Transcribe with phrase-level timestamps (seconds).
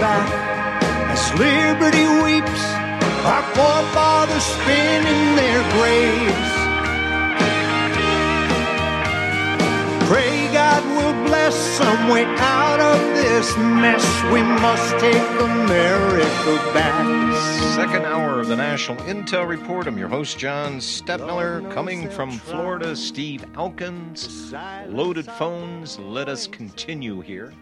[0.00, 0.28] back
[1.10, 2.64] as liberty weeps,
[3.24, 6.58] our forefathers spin in their graves.
[10.08, 14.04] Pray God will bless some way out of this mess.
[14.32, 16.98] We must take America back.
[17.74, 19.86] Second hour of the National Intel Report.
[19.86, 24.52] I'm your host, John Stadtmiller, coming from Florida, Steve Elkins.
[24.88, 25.98] Loaded phones.
[25.98, 27.52] Let us continue here.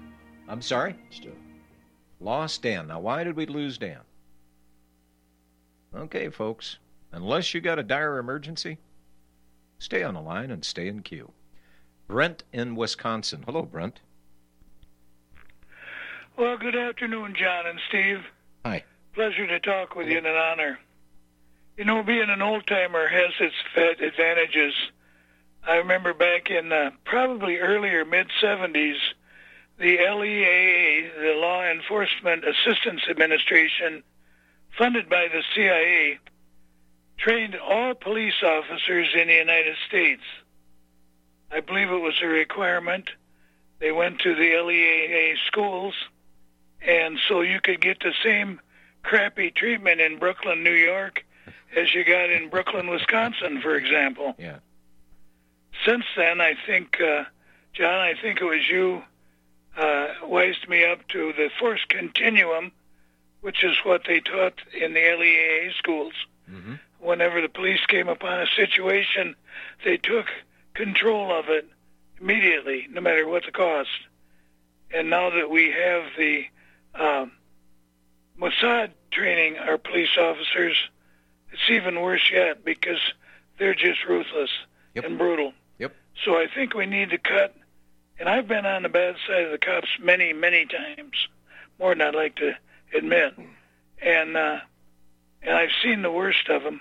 [0.49, 0.95] I'm sorry?
[2.21, 2.89] Lost Dan.
[2.89, 4.01] Now, why did we lose Dan?
[5.95, 6.79] Okay, folks.
[7.13, 8.79] Unless you got a dire emergency,
[9.79, 11.33] stay on the line and stay in queue.
[12.09, 13.43] Brent in Wisconsin.
[13.47, 14.01] Hello, Brent.
[16.37, 18.21] Well, good afternoon, John and Steve.
[18.65, 18.85] Hi.
[19.15, 20.79] Pleasure to talk with you and an honor.
[21.79, 23.55] You know, being an old timer has its
[24.01, 24.75] advantages.
[25.67, 28.97] I remember back in uh, probably earlier mid 70s,
[29.79, 34.03] the LEAA, the Law Enforcement Assistance Administration,
[34.79, 36.19] funded by the CIA,
[37.19, 40.23] trained all police officers in the United States.
[41.51, 43.11] I believe it was a requirement.
[43.79, 45.95] They went to the LEAA schools,
[46.81, 48.61] and so you could get the same
[49.03, 51.25] crappy treatment in Brooklyn, New York,
[51.77, 54.35] as you got in Brooklyn, Wisconsin, for example.
[54.39, 54.59] Yeah.
[55.85, 57.25] Since then, I think, uh,
[57.75, 59.03] John, I think it was you
[59.77, 62.73] uh, wised me up to the force continuum,
[63.41, 66.13] which is what they taught in the LEAA schools.
[66.51, 66.75] Mm-hmm.
[67.01, 69.35] Whenever the police came upon a situation,
[69.85, 70.27] they took
[70.75, 71.69] control of it
[72.21, 73.91] immediately, no matter what the cost.
[74.93, 76.45] And now that we have the
[76.95, 77.33] um,
[78.41, 80.77] Mossad training our police officers,
[81.53, 83.01] it's even worse yet because
[83.59, 84.51] they're just ruthless
[84.95, 85.05] Yep.
[85.05, 85.53] and brutal.
[85.79, 85.95] Yep.
[86.25, 87.55] So I think we need to cut.
[88.19, 91.29] And I've been on the bad side of the cops many, many times,
[91.79, 92.53] more than I'd like to
[92.95, 93.35] admit.
[94.01, 94.59] And uh,
[95.43, 96.81] and I've seen the worst of them,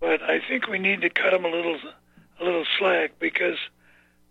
[0.00, 1.78] but I think we need to cut them a little,
[2.40, 3.58] a little slack because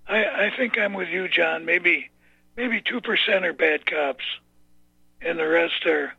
[0.07, 1.66] I I think I'm with you, John.
[1.66, 2.09] Maybe
[2.55, 4.23] maybe two percent are bad cops,
[5.22, 6.13] and the rest are,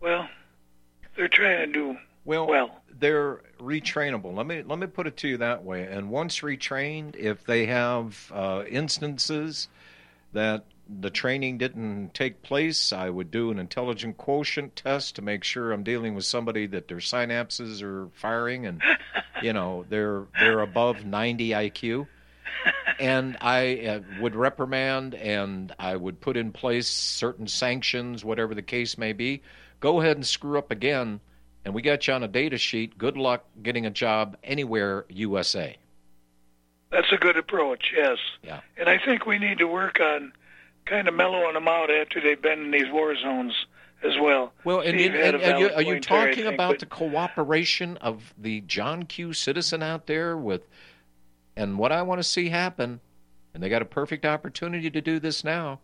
[0.00, 0.28] well,
[1.16, 2.82] they're trying to do Well, well.
[2.98, 4.34] They're retrainable.
[4.34, 5.84] Let me let me put it to you that way.
[5.84, 9.68] And once retrained, if they have uh, instances
[10.32, 15.44] that the training didn't take place, I would do an intelligent quotient test to make
[15.44, 18.82] sure I'm dealing with somebody that their synapses are firing and
[19.42, 22.06] you know they're they're above 90 IQ.
[22.98, 28.62] And I uh, would reprimand and I would put in place certain sanctions, whatever the
[28.62, 29.42] case may be.
[29.78, 31.20] Go ahead and screw up again,
[31.68, 32.96] and we got you on a data sheet.
[32.96, 35.76] Good luck getting a job anywhere USA.
[36.90, 38.16] That's a good approach, yes.
[38.42, 38.60] Yeah.
[38.78, 40.32] And I think we need to work on
[40.86, 43.52] kind of mellowing them out after they've been in these war zones
[44.02, 44.54] as well.
[44.64, 47.98] Well, and, and, and, you, are you point there, talking think, about but- the cooperation
[47.98, 49.34] of the John Q.
[49.34, 50.66] citizen out there with,
[51.54, 53.00] and what I want to see happen,
[53.52, 55.80] and they got a perfect opportunity to do this now,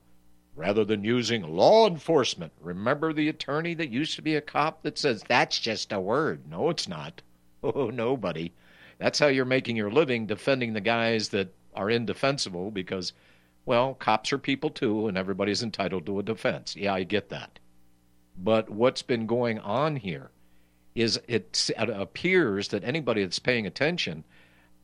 [0.57, 2.53] rather than using law enforcement.
[2.61, 6.43] Remember the attorney that used to be a cop that says that's just a word.
[6.49, 7.23] No, it's not.
[7.67, 8.53] Oh, nobody.
[8.99, 13.15] That's how you're making your living defending the guys that are indefensible because,
[13.65, 16.77] well, cops are people too, and everybody's entitled to a defense.
[16.77, 17.59] Yeah, I get that.
[18.37, 20.31] But what's been going on here
[20.95, 24.25] is it, appears that anybody that's paying attention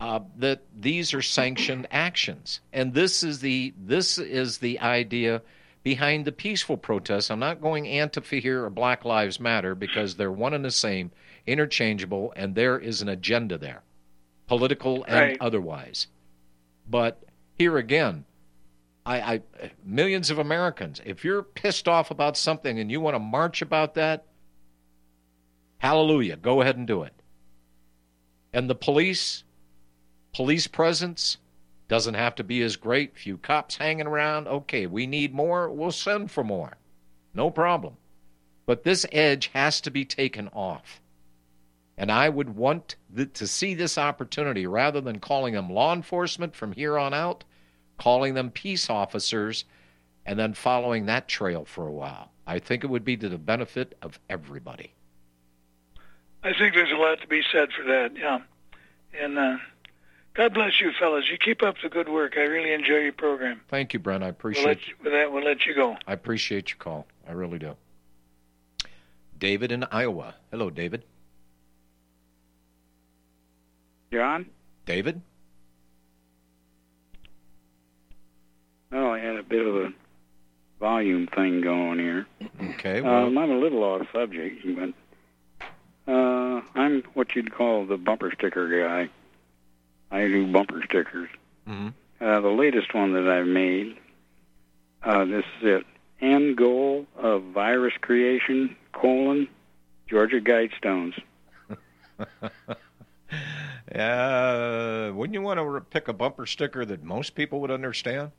[0.00, 5.43] uh, that these are sanctioned actions, and this is the this is the idea
[5.82, 7.30] behind the peaceful protests.
[7.30, 11.10] I'm not going Antifa here or Black Lives Matter because they're one and the same,
[11.46, 13.82] interchangeable, and there is an agenda there,
[14.46, 15.36] political and Right.
[15.40, 16.06] otherwise.
[16.88, 17.22] But
[17.56, 18.24] here again,
[19.06, 19.42] I, I
[19.84, 23.94] millions of Americans, if you're pissed off about something and you want to march about
[23.94, 24.26] that,
[25.78, 27.14] hallelujah, go ahead and do it.
[28.52, 29.44] And the police,
[30.34, 31.38] police presence
[31.90, 33.19] doesn't have to be as great.
[33.19, 34.46] Few cops hanging around.
[34.46, 35.69] Okay, we need more.
[35.69, 36.76] We'll send for more.
[37.34, 37.96] No problem.
[38.64, 41.00] But this edge has to be taken off.
[41.98, 46.54] And I would want the, to see this opportunity rather than calling them law enforcement
[46.54, 47.42] from here on out,
[47.98, 49.64] calling them peace officers,
[50.25, 52.31] and then following that trail for a while.
[52.46, 54.94] I think it would be to the benefit of everybody.
[56.44, 58.38] I think there's a lot to be said for that, yeah.
[59.20, 59.56] And uh,
[60.34, 61.24] God bless you, fellas.
[61.30, 62.34] You keep up the good work.
[62.36, 63.60] I really enjoy your program.
[63.68, 64.22] Thank you, Brent.
[64.22, 65.96] I appreciate we'll you, With that, we'll let you go.
[66.06, 67.06] I appreciate your call.
[67.28, 67.76] I really do.
[69.38, 70.34] David in Iowa.
[70.50, 71.04] Hello, David.
[74.12, 74.46] John?
[74.86, 75.20] David?
[78.92, 79.92] Oh, I had a bit of a
[80.78, 82.26] volume thing going here.
[82.74, 83.00] Okay.
[83.00, 83.26] Well.
[83.26, 88.82] Um, I'm a little off subject, but uh, I'm what you'd call the bumper sticker
[88.82, 89.10] guy.
[90.10, 91.28] I do bumper stickers.
[91.68, 91.88] Mm-hmm.
[92.20, 93.96] Uh, the latest one that I've made,
[95.02, 95.86] uh, this is it.
[96.20, 99.48] End goal of virus creation, colon,
[100.06, 101.14] Georgia Guidestones.
[103.94, 108.32] uh, wouldn't you want to pick a bumper sticker that most people would understand?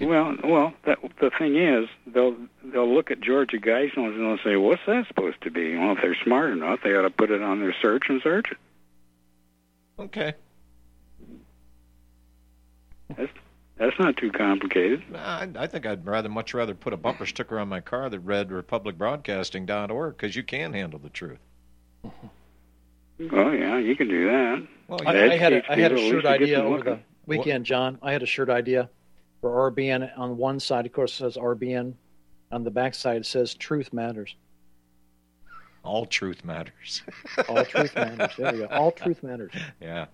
[0.00, 2.34] Well, well, that, the thing is, they'll
[2.64, 5.98] they'll look at Georgia Guidestones and they'll say, "What's that supposed to be?" Well, if
[6.00, 8.56] they're smart enough, they ought to put it on their search and search it.
[10.02, 10.34] Okay.
[13.16, 13.32] That's
[13.76, 15.02] that's not too complicated.
[15.14, 18.20] I, I think I'd rather much rather put a bumper sticker on my car that
[18.20, 21.38] read republicbroadcasting.org because you can handle the truth.
[22.04, 24.66] Oh yeah, you can do that.
[24.88, 27.98] Well, I, I had a, I had a shirt idea over the weekend, John.
[28.02, 28.90] I had a shirt idea
[29.40, 30.16] for RBN.
[30.18, 31.94] On one side, of course, it says RBN.
[32.50, 34.34] On the back side, it says Truth Matters.
[35.84, 37.02] All truth matters.
[37.48, 38.32] All truth matters.
[38.38, 38.66] There we go.
[38.66, 39.52] All truth matters.
[39.80, 40.06] Yeah.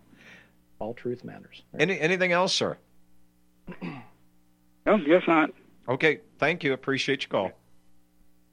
[0.79, 1.63] All truth matters.
[1.79, 2.79] Any anything else, sir?
[4.87, 5.51] No, guess not.
[5.89, 6.73] Okay, thank you.
[6.73, 7.53] Appreciate your call.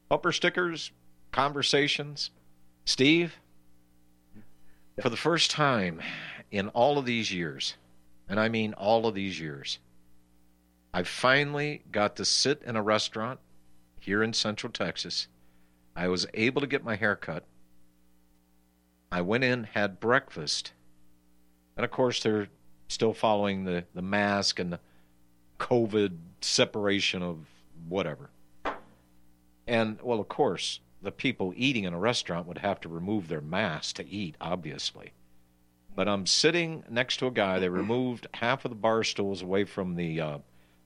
[0.09, 0.91] Bumper stickers,
[1.31, 2.31] conversations.
[2.85, 3.35] Steve,
[5.01, 6.01] for the first time
[6.51, 7.75] in all of these years,
[8.29, 9.79] and I mean all of these years,
[10.93, 13.39] I finally got to sit in a restaurant
[13.99, 15.27] here in Central Texas.
[15.95, 17.45] I was able to get my hair cut.
[19.11, 20.73] I went in, had breakfast,
[21.77, 22.47] and of course they're
[22.87, 24.79] still following the, the mask and the
[25.59, 27.45] COVID separation of
[27.87, 28.29] whatever.
[29.67, 33.41] And, well, of course, the people eating in a restaurant would have to remove their
[33.41, 35.13] mask to eat, obviously.
[35.95, 37.59] But I'm sitting next to a guy.
[37.59, 40.37] They removed half of the bar stools away from the uh,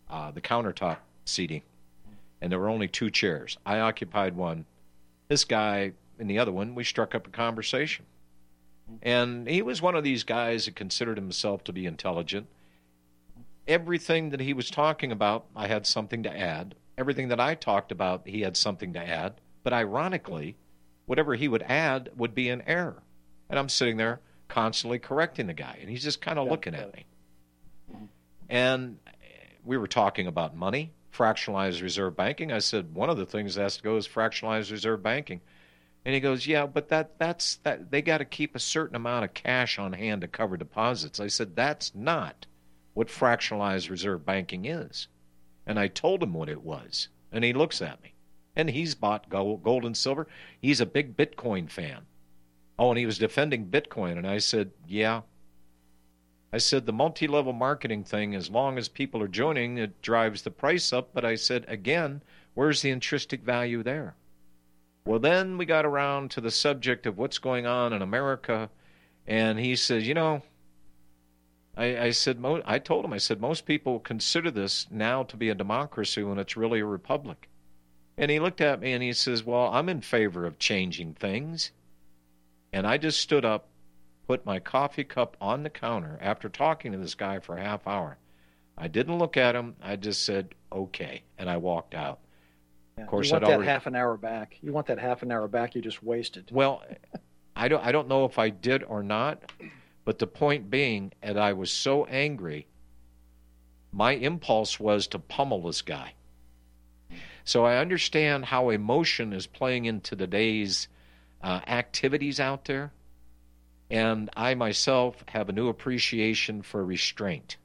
[0.07, 1.63] uh, the countertop seating,
[2.41, 3.57] and there were only two chairs.
[3.65, 4.65] I occupied one.
[5.29, 6.75] This guy in the other one.
[6.75, 8.05] We struck up a conversation,
[9.01, 12.47] and he was one of these guys that considered himself to be intelligent
[13.69, 16.75] everything that he was talking about, I had something to add.
[16.97, 19.39] Everything that I talked about, he had something to add.
[19.63, 20.57] But ironically,
[21.05, 23.03] whatever he would add would be an error.
[23.49, 26.93] And I'm sitting there constantly correcting the guy, and he's just kind of looking at
[26.93, 27.05] me.
[28.49, 28.97] And
[29.63, 32.51] we were talking about money, fractionalized reserve banking.
[32.51, 35.41] I said one of the things that has to go is fractionalized reserve banking.
[36.05, 39.25] And he goes, "Yeah, but that that's that they got to keep a certain amount
[39.25, 42.45] of cash on hand to cover deposits." I said, "That's not
[42.99, 45.07] what fractionalized reserve banking is.
[45.65, 47.07] And I told him what it was.
[47.31, 48.13] And he looks at me.
[48.57, 50.27] And he's bought gold, gold and silver.
[50.61, 52.07] He's a big Bitcoin fan.
[52.77, 54.17] Oh, and he was defending Bitcoin.
[54.17, 55.21] And I said, Yeah.
[56.51, 60.41] I said, the multi level marketing thing, as long as people are joining, it drives
[60.41, 61.09] the price up.
[61.13, 62.23] But I said, again,
[62.55, 64.15] where's the intrinsic value there?
[65.05, 68.69] Well, then we got around to the subject of what's going on in America.
[69.25, 70.43] And he says, You know,
[71.77, 75.49] I, I said, I told him, I said, most people consider this now to be
[75.49, 77.47] a democracy when it's really a republic.
[78.17, 81.71] And he looked at me and he says, Well, I'm in favor of changing things.
[82.73, 83.68] And I just stood up,
[84.29, 87.87] put my coffee cup on the counter after talking to this guy for a half
[87.87, 88.15] hour.
[88.77, 89.75] I didn't look at him.
[89.81, 91.23] I just said, Okay.
[91.39, 92.19] And I walked out.
[92.95, 93.69] Yeah, of course, you want I'd that already...
[93.71, 94.57] half an hour back.
[94.61, 96.47] You want that half an hour back you just wasted.
[96.51, 96.83] Well,
[97.55, 99.51] I don't, I don't know if I did or not.
[100.05, 102.67] But the point being, and I was so angry,
[103.91, 106.13] my impulse was to pummel this guy.
[107.45, 110.87] So I understand how emotion is playing into today's
[111.41, 112.91] uh, activities out there.
[113.89, 117.57] And I myself have a new appreciation for restraint.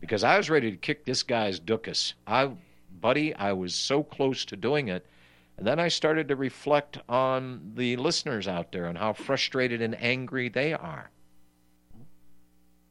[0.00, 2.14] because I was ready to kick this guy's dookus.
[2.26, 2.52] I,
[3.00, 5.06] buddy, I was so close to doing it.
[5.56, 10.00] And then I started to reflect on the listeners out there and how frustrated and
[10.02, 11.10] angry they are.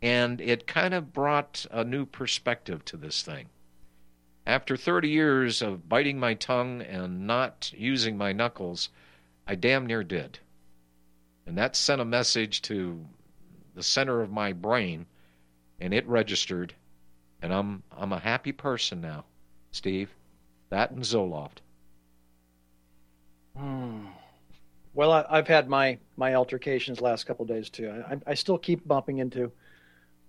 [0.01, 3.49] And it kind of brought a new perspective to this thing.
[4.47, 8.89] After 30 years of biting my tongue and not using my knuckles,
[9.47, 10.39] I damn near did.
[11.47, 13.05] And that sent a message to
[13.75, 15.05] the center of my brain,
[15.79, 16.73] and it registered.
[17.41, 19.25] And I'm I'm a happy person now,
[19.71, 20.09] Steve.
[20.69, 21.59] That and Zoloft.
[23.55, 24.07] Hmm.
[24.93, 28.03] Well, I, have had my my altercations last couple days too.
[28.09, 29.51] I, I still keep bumping into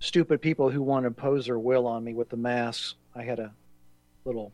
[0.01, 2.95] stupid people who want to impose their will on me with the masks.
[3.15, 3.55] I had a
[4.25, 4.53] little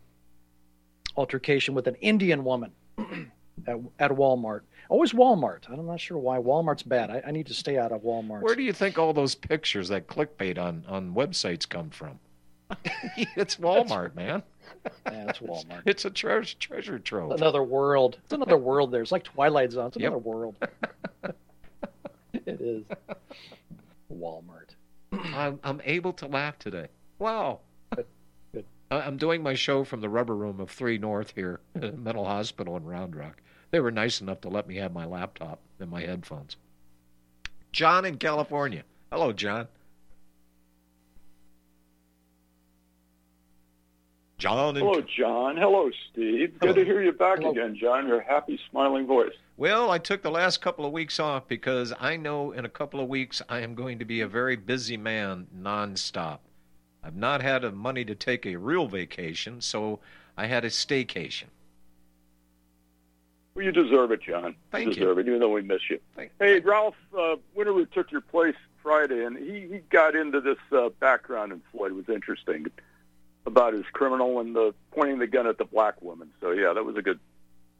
[1.16, 2.72] altercation with an Indian woman
[3.66, 4.60] at, at Walmart.
[4.90, 5.68] Oh, Always Walmart.
[5.68, 7.10] I'm not sure why Walmart's bad.
[7.10, 8.42] I, I need to stay out of Walmart.
[8.42, 12.18] Where do you think all those pictures that clickbait on on websites come from?
[13.36, 14.42] it's Walmart, man.
[15.06, 15.82] Yeah, it's Walmart.
[15.84, 17.32] it's a treasure treasure trove.
[17.32, 18.18] Another world.
[18.24, 18.90] It's another world.
[18.90, 19.02] There.
[19.02, 19.88] It's like Twilight Zone.
[19.88, 20.24] It's another yep.
[20.24, 20.56] world.
[22.32, 22.84] it is.
[24.12, 24.70] Walmart.
[25.12, 26.88] I'm I'm able to laugh today.
[27.18, 27.60] Wow.
[27.94, 28.06] Good.
[28.52, 28.64] Good.
[28.90, 32.76] I'm doing my show from the rubber room of Three North here at Mental Hospital
[32.76, 33.42] in Round Rock.
[33.72, 36.56] They were nice enough to let me have my laptop and my headphones.
[37.72, 38.84] John in California.
[39.10, 39.66] Hello, John.
[44.36, 44.74] John.
[44.74, 45.56] Hello, John.
[45.56, 46.52] Hello, Steve.
[46.60, 46.74] Hello.
[46.74, 47.52] Good to hear you back Hello.
[47.52, 48.06] again, John.
[48.06, 49.32] Your happy, smiling voice.
[49.56, 53.00] Well, I took the last couple of weeks off because I know in a couple
[53.00, 56.40] of weeks I am going to be a very busy man nonstop.
[57.02, 60.00] I've not had the money to take a real vacation, so
[60.36, 61.46] I had a staycation.
[63.54, 64.54] Well, you deserve it, John.
[64.70, 64.94] Thank you.
[64.94, 65.24] Deserve you.
[65.24, 66.00] it, even though we miss you.
[66.16, 70.58] Thank hey, Ralph uh, Winterrowd took your place Friday, and he, he got into this
[70.72, 71.92] uh, background in Floyd.
[71.92, 72.66] It was interesting
[73.46, 76.30] about his criminal and the pointing the gun at the black woman.
[76.40, 77.20] So yeah, that was a good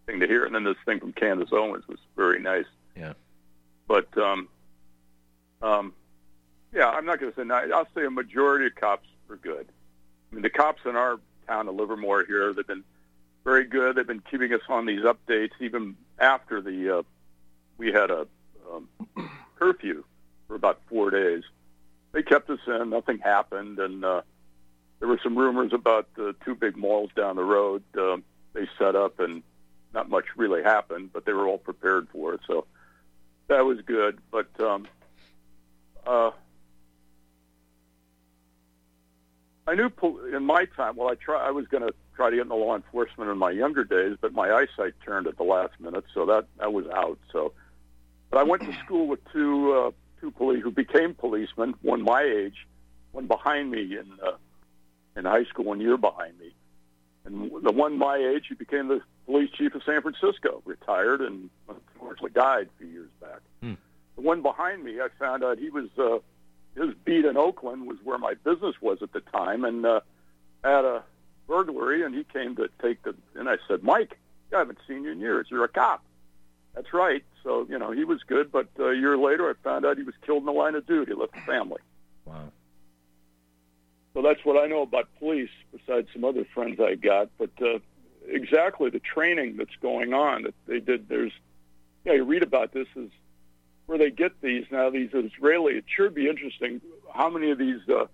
[0.06, 0.44] thing to hear.
[0.44, 2.66] And then this thing from Candace Owens was very nice.
[2.96, 3.14] Yeah.
[3.86, 4.48] But um,
[5.62, 5.92] um,
[6.72, 7.70] yeah, I'm not going to say nice.
[7.72, 9.66] I'll say a majority of cops are good.
[10.30, 12.84] I mean, the cops in our town of Livermore here, they've been
[13.44, 13.96] very good.
[13.96, 17.02] They've been keeping us on these updates even after the uh,
[17.78, 18.26] we had a
[18.72, 18.88] um,
[19.56, 20.04] curfew
[20.46, 21.42] for about four days.
[22.12, 22.90] They kept us in.
[22.90, 24.22] Nothing happened, and uh,
[24.98, 27.82] there were some rumors about the two big malls down the road.
[27.98, 28.18] Uh,
[28.52, 29.42] they set up, and
[29.94, 32.40] not much really happened, but they were all prepared for it.
[32.46, 32.66] So
[33.48, 34.18] that was good.
[34.30, 34.86] But um,
[36.06, 36.30] uh,
[39.66, 39.90] I knew
[40.34, 40.96] in my time.
[40.96, 41.46] Well, I try.
[41.46, 44.32] I was going to try to get into law enforcement in my younger days, but
[44.32, 47.18] my eyesight turned at the last minute, so that that was out.
[47.32, 47.52] So,
[48.30, 49.90] but I went to school with two uh,
[50.20, 51.74] two police who became policemen.
[51.82, 52.66] One my age,
[53.12, 54.36] one behind me in uh,
[55.16, 56.54] in high school, one year behind me.
[57.24, 61.50] And the one my age, he became the police chief of San Francisco, retired and
[61.68, 63.40] unfortunately died a few years back.
[63.62, 63.74] Hmm.
[64.16, 66.18] The one behind me, I found out he was uh,
[66.74, 70.00] his beat in Oakland was where my business was at the time, and uh,
[70.64, 71.04] had a
[71.52, 73.14] burglary, and he came to take the.
[73.34, 74.18] And I said, Mike,
[74.54, 75.48] I haven't seen you in years.
[75.50, 76.02] You're a cop.
[76.74, 77.22] That's right.
[77.42, 80.02] So you know he was good, but uh, a year later, I found out he
[80.02, 81.12] was killed in the line of duty.
[81.12, 81.82] Left the family.
[82.24, 82.50] Wow.
[84.14, 87.28] So that's what I know about police, besides some other friends I got.
[87.36, 87.80] But uh,
[88.26, 91.08] exactly the training that's going on that they did.
[91.08, 91.32] There's,
[92.06, 93.10] yeah, you read about this is
[93.84, 94.88] where they get these now.
[94.88, 95.74] These Israeli.
[95.74, 96.80] It should be interesting
[97.12, 98.06] how many of these uh,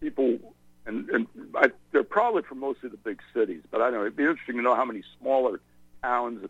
[0.00, 0.53] people,
[0.86, 3.62] and, and I, they're probably from mostly the big cities.
[3.70, 4.00] But I don't know.
[4.02, 5.60] It'd be interesting to know how many smaller
[6.02, 6.48] towns,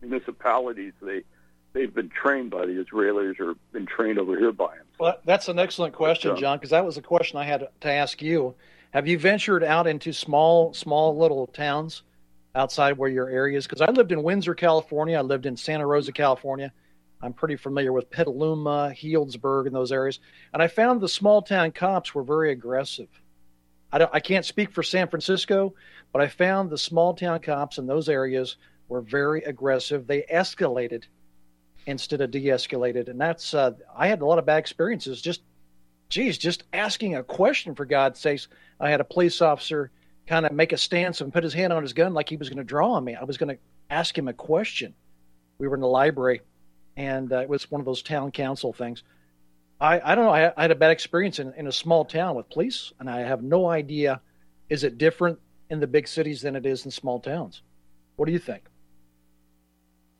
[0.00, 1.22] municipalities they
[1.72, 4.86] they've been trained by the Israelis or been trained over here by them.
[4.98, 8.20] Well, that's an excellent question, John, because that was a question I had to ask
[8.20, 8.54] you.
[8.92, 12.02] Have you ventured out into small, small little towns
[12.54, 13.66] outside where your area is?
[13.66, 15.18] Because I lived in Windsor, California.
[15.18, 16.72] I lived in Santa Rosa, California.
[17.22, 20.20] I'm pretty familiar with Petaluma, Healdsburg, and those areas.
[20.52, 23.08] And I found the small town cops were very aggressive.
[23.92, 25.74] I, don't, I can't speak for San Francisco,
[26.12, 28.56] but I found the small town cops in those areas
[28.88, 30.06] were very aggressive.
[30.06, 31.04] They escalated
[31.86, 33.08] instead of de-escalated.
[33.08, 35.20] And that's uh, I had a lot of bad experiences.
[35.20, 35.42] Just,
[36.08, 38.48] geez, just asking a question for God's sakes.
[38.80, 39.90] I had a police officer
[40.26, 42.48] kind of make a stance and put his hand on his gun like he was
[42.48, 43.14] going to draw on me.
[43.14, 44.94] I was going to ask him a question.
[45.58, 46.42] We were in the library,
[46.96, 49.02] and uh, it was one of those town council things.
[49.82, 50.30] I, I don't know.
[50.30, 53.20] I, I had a bad experience in, in a small town with police, and I
[53.20, 54.20] have no idea.
[54.68, 57.62] Is it different in the big cities than it is in small towns?
[58.14, 58.62] What do you think?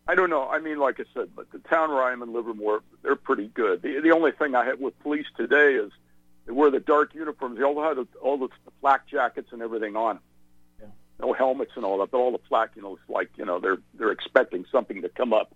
[0.09, 0.49] I don't know.
[0.49, 3.83] I mean, like I said, but the town where I'm in Livermore, they're pretty good.
[3.83, 5.93] The, the only thing I have with police today is
[6.47, 7.59] They wear the dark uniforms.
[7.59, 8.49] They all have the, all the
[8.81, 10.19] flak jackets and everything on.
[10.81, 10.89] Yeah.
[11.21, 13.61] No helmets and all that, but all the flak, you know, it's like you know
[13.61, 15.55] they're they're expecting something to come up.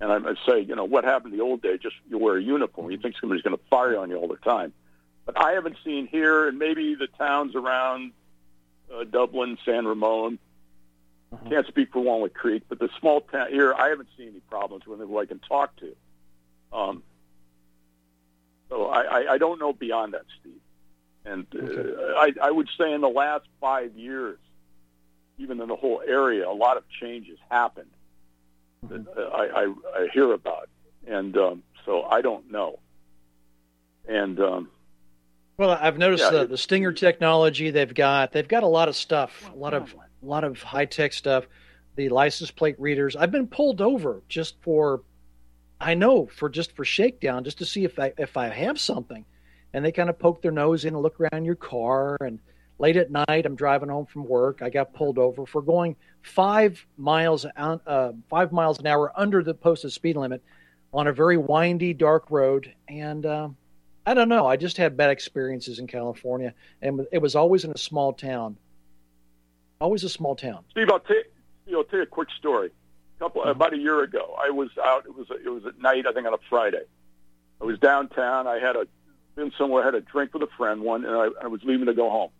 [0.00, 1.76] And I, I say, you know, what happened the old day?
[1.76, 2.90] Just you wear a uniform.
[2.90, 4.72] You think somebody's going to fire on you all the time.
[5.26, 8.12] But I haven't seen here, and maybe the towns around
[8.94, 10.38] uh, Dublin, San Ramon.
[11.32, 11.50] Uh-huh.
[11.50, 14.86] Can't speak for Walnut Creek, but the small town here, I haven't seen any problems
[14.86, 15.94] with them I can talk to.
[16.72, 17.02] Um,
[18.70, 20.60] so I, I, I don't know beyond that, Steve.
[21.26, 24.38] And uh, I, I would say in the last five years,
[25.36, 27.90] even in the whole area, a lot of changes happened
[28.90, 30.68] I, I, I hear about.
[31.06, 32.78] And um, so I don't know.
[34.08, 34.68] And um,
[35.56, 38.32] Well, I've noticed Yeah, the, the Stinger technology they've got.
[38.32, 41.46] They've got a lot of stuff, a lot of a lot of high tech stuff.
[41.96, 43.16] The license plate readers.
[43.16, 45.02] I've been pulled over just for,
[45.80, 49.24] I know for just for shakedown, just to see if I if I have something,
[49.72, 52.16] and they kind of poke their nose in and look around your car.
[52.20, 52.38] And
[52.78, 54.62] late at night, I'm driving home from work.
[54.62, 59.42] I got pulled over for going five miles out, uh, five miles an hour under
[59.42, 60.42] the posted speed limit
[60.92, 63.26] on a very windy, dark road, and.
[63.26, 63.56] Um,
[64.08, 64.46] I don't know.
[64.46, 68.56] I just had bad experiences in California, and it was always in a small town.
[69.82, 70.64] Always a small town.
[70.70, 71.16] Steve, I'll tell
[71.66, 72.70] you, know, tell you a quick story.
[73.16, 75.04] A couple about a year ago, I was out.
[75.04, 76.84] It was it was at night, I think on a Friday.
[77.60, 78.46] I was downtown.
[78.46, 78.86] I had a
[79.36, 81.94] been somewhere, had a drink with a friend one, and I, I was leaving to
[81.94, 82.30] go home.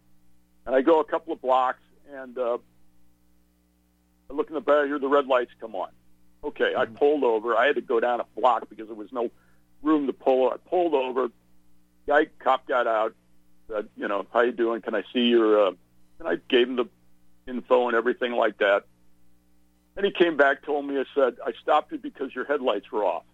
[0.68, 1.80] And I go a couple of blocks,
[2.12, 2.58] and uh,
[4.28, 4.84] I look in the back.
[4.84, 5.88] I hear the red lights come on.
[6.44, 7.56] Okay, I pulled over.
[7.56, 9.30] I had to go down a block because there was no
[9.82, 10.50] room to pull.
[10.50, 11.30] I pulled over.
[12.06, 13.14] Guy cop got out.
[13.70, 14.82] Said, you know, how you doing?
[14.82, 15.68] Can I see your?
[15.68, 15.72] Uh,
[16.18, 16.84] and I gave him the
[17.46, 18.84] info and everything like that.
[19.96, 23.06] And he came back, told me, I said, I stopped you because your headlights were
[23.06, 23.24] off.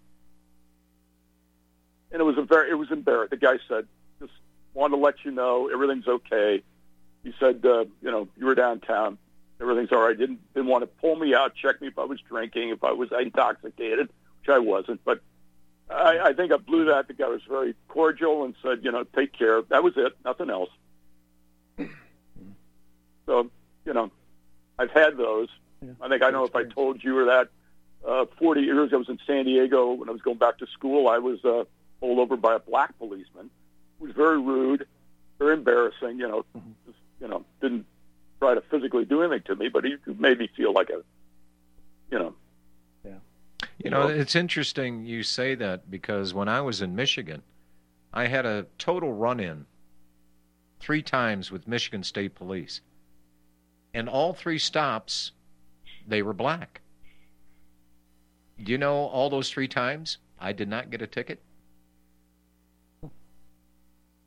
[2.13, 3.41] And it was a very, it was embarrassing.
[3.41, 3.89] The guy said,
[4.21, 4.33] just
[4.73, 6.63] wanted to let you know everything's okay.
[7.25, 9.19] He said, uh, you know, you were downtown,
[9.61, 10.17] everything's all right.
[10.17, 12.93] Didn't didn't want to pull me out, check me if I was drinking, if I
[12.93, 14.11] was intoxicated,
[14.41, 15.05] which I wasn't.
[15.05, 15.21] But
[15.91, 17.09] I, I think I blew that.
[17.09, 19.63] The guy was very cordial and said, you know, take care.
[19.63, 20.71] That was it, nothing else.
[23.27, 23.51] So,
[23.85, 24.11] you know,
[24.79, 25.49] I've had those.
[26.01, 27.49] I think I know if I told you or that
[28.07, 31.09] uh, 40 years I was in San Diego when I was going back to school.
[31.09, 31.65] I was uh,
[32.01, 33.51] pulled over by a black policeman
[33.99, 34.87] who was very rude,
[35.39, 36.19] very embarrassing.
[36.19, 36.45] You know,
[36.87, 37.87] just, you know, didn't
[38.39, 41.03] try to physically do anything to me, but he made me feel like a,
[42.13, 42.35] you know,
[43.05, 43.17] Yeah.
[43.79, 47.43] You know, it's interesting you say that because when I was in Michigan,
[48.13, 49.65] I had a total run in
[50.81, 52.83] three times with Michigan State Police.
[53.95, 55.33] And all three stops,
[56.07, 56.83] they were black.
[58.63, 61.41] Do you know all those three times I did not get a ticket?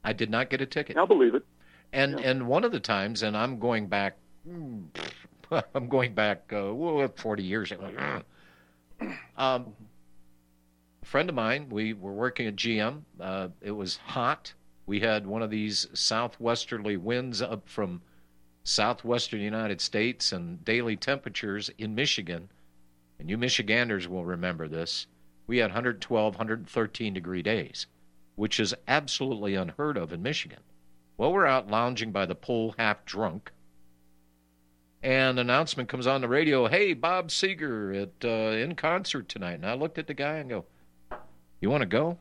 [0.03, 0.97] I did not get a ticket.
[0.97, 1.45] I'll believe it.
[1.93, 4.17] And and one of the times, and I'm going back,
[5.73, 7.71] I'm going back uh, 40 years.
[9.37, 9.75] Um,
[11.03, 13.03] a friend of mine, we were working at GM.
[13.19, 14.55] Uh, it was hot.
[14.87, 18.01] We had one of these southwesterly winds up from
[18.63, 22.49] southwestern United States and daily temperatures in Michigan.
[23.19, 25.07] And you Michiganders will remember this.
[25.45, 27.87] We had 112, 113 degree days,
[28.35, 30.63] which is absolutely unheard of in Michigan.
[31.17, 33.51] Well, we're out lounging by the pool, half drunk,
[35.01, 36.67] and an announcement comes on the radio.
[36.67, 39.55] Hey, Bob Seger at uh, in concert tonight.
[39.55, 40.65] And I looked at the guy and go,
[41.59, 42.19] "You want to go?"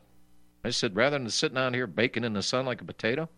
[0.63, 3.29] I said, "Rather than sitting out here baking in the sun like a potato."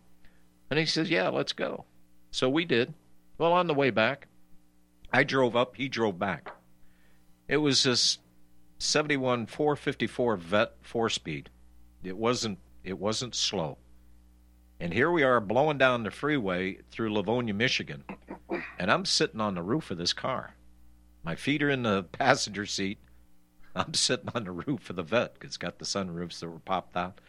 [0.70, 1.84] And he says, "Yeah, let's go."
[2.30, 2.94] So we did.
[3.36, 4.28] Well, on the way back,
[5.12, 5.76] I drove up.
[5.76, 6.54] He drove back.
[7.48, 8.18] It was this
[8.78, 11.50] 71 454 Vet four speed.
[12.02, 12.58] It wasn't.
[12.82, 13.76] It wasn't slow.
[14.82, 18.02] And here we are blowing down the freeway through Livonia, Michigan.
[18.78, 20.54] And I'm sitting on the roof of this car.
[21.22, 22.98] My feet are in the passenger seat.
[23.76, 25.36] I'm sitting on the roof of the vet.
[25.42, 27.20] It's got the sunroofs that were popped out.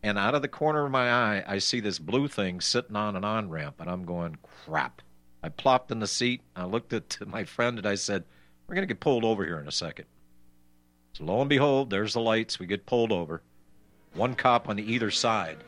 [0.00, 3.16] And out of the corner of my eye, I see this blue thing sitting on
[3.16, 3.80] an on ramp.
[3.80, 5.02] And I'm going, crap.
[5.42, 6.42] I plopped in the seat.
[6.54, 8.22] I looked at my friend and I said,
[8.66, 10.06] We're going to get pulled over here in a second.
[11.14, 12.60] So lo and behold, there's the lights.
[12.60, 13.42] We get pulled over.
[14.14, 15.58] One cop on either side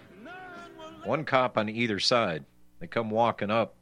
[1.08, 2.44] one cop on either side.
[2.80, 3.74] They come walking up.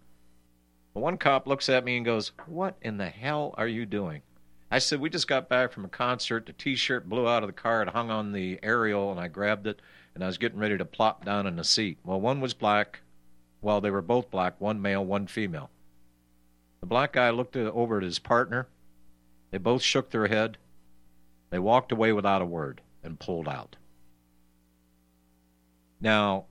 [0.94, 4.22] The one cop looks at me and goes, What in the hell are you doing?
[4.70, 6.46] I said, We just got back from a concert.
[6.46, 7.82] The t shirt blew out of the car.
[7.82, 9.82] It hung on the aerial, and I grabbed it,
[10.14, 11.98] and I was getting ready to plop down in the seat.
[12.04, 13.00] Well, one was black.
[13.60, 15.70] Well, they were both black one male, one female.
[16.80, 18.68] The black guy looked over at his partner.
[19.50, 20.58] They both shook their head.
[21.50, 23.74] They walked away without a word and pulled out.
[26.00, 26.44] Now,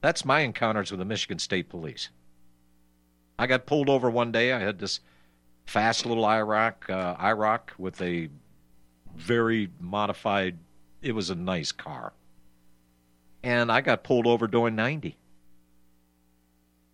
[0.00, 2.10] That's my encounters with the Michigan State Police.
[3.38, 4.52] I got pulled over one day.
[4.52, 5.00] I had this
[5.66, 8.28] fast little IROC, uh, IROC with a
[9.14, 10.58] very modified.
[11.02, 12.12] It was a nice car,
[13.42, 15.16] and I got pulled over doing 90.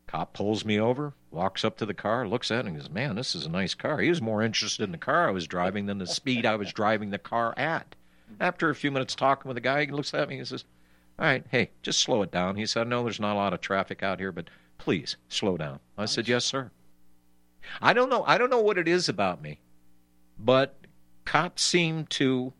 [0.06, 3.16] Cop pulls me over, walks up to the car, looks at it, and goes, "Man,
[3.16, 5.86] this is a nice car." He was more interested in the car I was driving
[5.86, 7.94] than the speed I was driving the car at.
[8.38, 10.64] After a few minutes talking with the guy, he looks at me and says,
[11.18, 13.60] "All right, hey, just slow it down." He said, "No, there's not a lot of
[13.60, 16.70] traffic out here, but please slow down." I said, "Yes, sir."
[17.80, 18.24] I don't know.
[18.26, 19.60] I don't know what it is about me,
[20.38, 20.76] but
[21.24, 22.52] cops seem to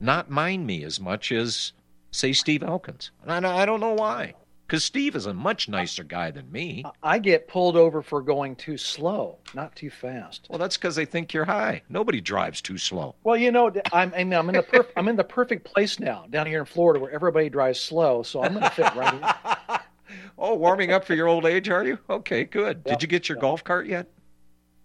[0.00, 1.72] not mind me as much as,
[2.10, 3.10] say, Steve Elkins.
[3.24, 4.34] And I, I don't know why.
[4.68, 6.84] Because Steve is a much nicer guy than me.
[7.02, 10.46] I get pulled over for going too slow, not too fast.
[10.50, 11.80] Well, that's because they think you're high.
[11.88, 13.14] Nobody drives too slow.
[13.24, 16.46] Well, you know, I'm I'm in the perf- I'm in the perfect place now down
[16.46, 19.78] here in Florida where everybody drives slow, so I'm going to fit right in.
[20.38, 21.98] oh, warming up for your old age, are you?
[22.10, 22.82] Okay, good.
[22.84, 23.42] Yep, Did you get your yep.
[23.42, 24.06] golf cart yet?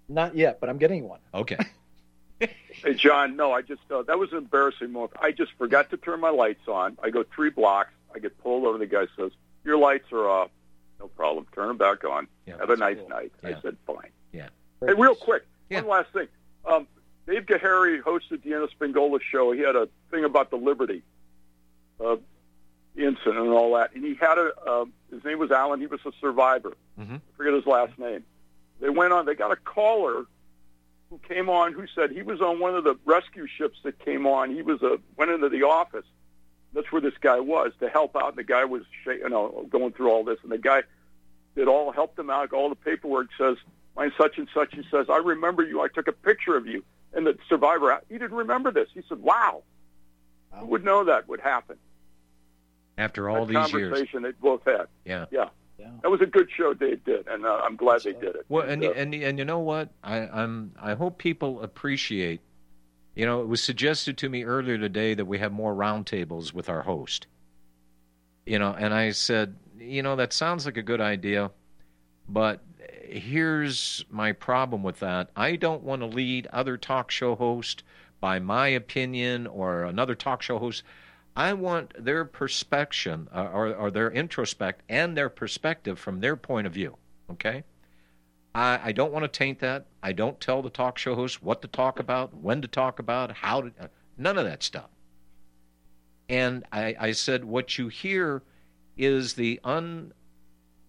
[0.08, 1.20] Not yet, but I'm getting one.
[1.34, 1.58] Okay.
[2.84, 5.14] Hey, John, no, I just, uh, that was an embarrassing moment.
[5.22, 6.98] I just forgot to turn my lights on.
[7.02, 7.92] I go three blocks.
[8.14, 8.78] I get pulled over.
[8.78, 9.32] The guy says,
[9.64, 10.50] your lights are off.
[11.00, 11.46] No problem.
[11.54, 12.28] Turn them back on.
[12.46, 13.10] Yeah, Have a nice cool.
[13.10, 13.32] night.
[13.44, 13.58] Yeah.
[13.58, 14.10] I said, fine.
[14.32, 14.50] Yeah.
[14.86, 15.82] Hey, real quick, Yeah.
[15.82, 16.28] one last thing.
[16.66, 16.88] Um,
[17.28, 19.52] Dave Gahary hosted the Deanna Spingola show.
[19.52, 21.04] He had a thing about the Liberty
[22.04, 22.18] uh,
[22.98, 23.94] incident and all that.
[23.96, 25.80] And he had a, uh, his name was Alan.
[25.80, 26.74] He was a survivor.
[27.00, 27.16] Mhm.
[27.18, 28.24] I forget his last name.
[28.82, 30.26] They went on, they got a caller
[31.10, 34.26] who came on who said he was on one of the rescue ships that came
[34.28, 34.50] on.
[34.54, 36.06] He was a, went into the office.
[36.74, 38.30] That's where this guy was to help out.
[38.30, 40.40] And the guy was, sh- you know, going through all this.
[40.44, 40.84] And the guy
[41.56, 42.52] did all, helped him out.
[42.54, 43.58] All the paperwork says,
[43.96, 44.74] mine such and such.
[44.74, 45.82] He says, I remember you.
[45.82, 46.84] I took a picture of you.
[47.14, 48.90] And the survivor, he didn't remember this.
[48.94, 49.64] He said, wow.
[50.54, 51.78] Who would know that would happen?
[52.98, 53.90] After all that these years.
[53.90, 54.88] conversation they both had.
[55.06, 55.26] Yeah.
[55.32, 55.50] Yeah.
[55.80, 55.90] Yeah.
[56.04, 58.46] That was a good show they did, and uh, I'm glad they did it.
[58.48, 59.90] Well, and uh, and and you know what?
[60.04, 62.42] I, I'm I hope people appreciate.
[63.16, 66.70] You know, it was suggested to me earlier today that we have more roundtables with
[66.70, 67.28] our host.
[68.46, 71.52] You know, and I said, you know, that sounds like a good idea,
[72.28, 72.62] but
[73.04, 75.30] here's my problem with that.
[75.36, 77.84] I don't want to lead other talk show hosts
[78.20, 80.84] by my opinion or another talk show host.
[81.36, 86.68] I want their perspection uh, or, or their introspect and their perspective from their point
[86.68, 86.98] of view.
[87.30, 87.64] Okay?
[88.56, 89.88] I, I don't want to taint that.
[90.02, 93.32] I don't tell the talk show host what to talk about, when to talk about,
[93.32, 93.72] how to.
[93.80, 93.88] Uh,
[94.18, 94.90] none of that stuff.
[96.30, 98.44] And I, I said, what you hear
[98.96, 99.60] is the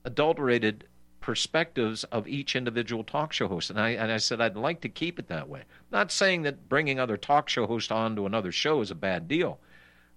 [0.04, 0.86] unadulterated
[1.20, 3.70] perspectives of each individual talk show host.
[3.70, 5.62] And I, and I said, I'd like to keep it that way.
[5.90, 9.26] Not saying that bringing other talk show hosts on to another show is a bad
[9.26, 9.58] deal.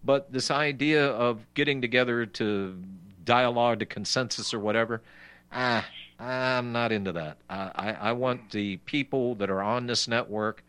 [0.03, 2.77] But this idea of getting together to
[3.23, 5.01] dialogue to consensus or whatever,
[5.51, 5.86] ah,
[6.19, 7.38] I'm not into that.
[7.49, 10.63] Uh, I, I want the people that are on this network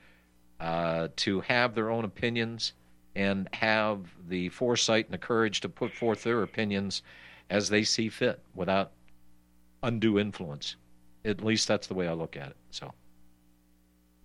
[0.60, 2.72] uh, to have their own opinions
[3.14, 7.02] and have the foresight and the courage to put forth their opinions
[7.50, 8.92] as they see fit without
[9.82, 10.76] undue influence.
[11.24, 12.56] At least that's the way I look at it.
[12.70, 12.92] So,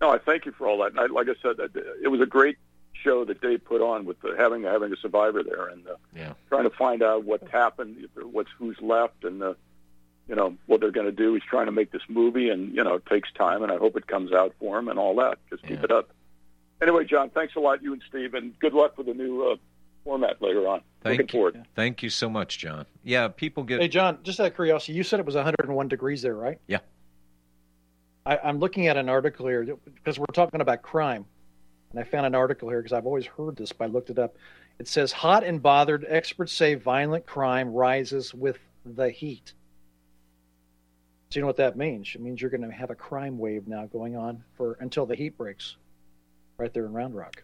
[0.00, 0.90] no, I thank you for all that.
[0.90, 1.56] And I, like I said,
[2.02, 2.56] it was a great
[2.92, 6.32] show that Dave put on with the, having having a survivor there and uh, yeah.
[6.48, 9.54] trying to find out what's happened, what's who's left, and uh,
[10.28, 11.34] you know what they're going to do.
[11.34, 13.96] He's trying to make this movie, and you know it takes time, and I hope
[13.96, 15.38] it comes out for him and all that.
[15.50, 16.10] Just keep it up.
[16.82, 19.56] Anyway, John, thanks a lot, you and Steve, and good luck with the new uh,
[20.04, 20.82] format later on.
[21.02, 21.38] Thank Looking you.
[21.38, 21.66] forward.
[21.74, 22.86] Thank you so much, John.
[23.02, 23.80] Yeah, people get.
[23.80, 26.58] Hey, John, just out of curiosity, you said it was 101 degrees there, right?
[26.66, 26.78] Yeah.
[28.26, 31.26] I, I'm looking at an article here because we're talking about crime.
[31.90, 34.18] And I found an article here because I've always heard this, but I looked it
[34.18, 34.36] up.
[34.80, 39.52] It says, hot and bothered, experts say violent crime rises with the heat.
[41.30, 42.12] So you know what that means?
[42.14, 45.16] It means you're going to have a crime wave now going on for until the
[45.16, 45.76] heat breaks
[46.58, 47.42] right there in Round Rock.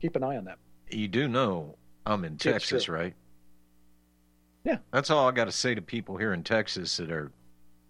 [0.00, 0.58] Keep an eye on that.
[0.90, 3.14] You do know I'm in It's Texas, right?
[4.64, 4.78] Yeah.
[4.92, 7.32] That's all I got to say to people here in Texas that are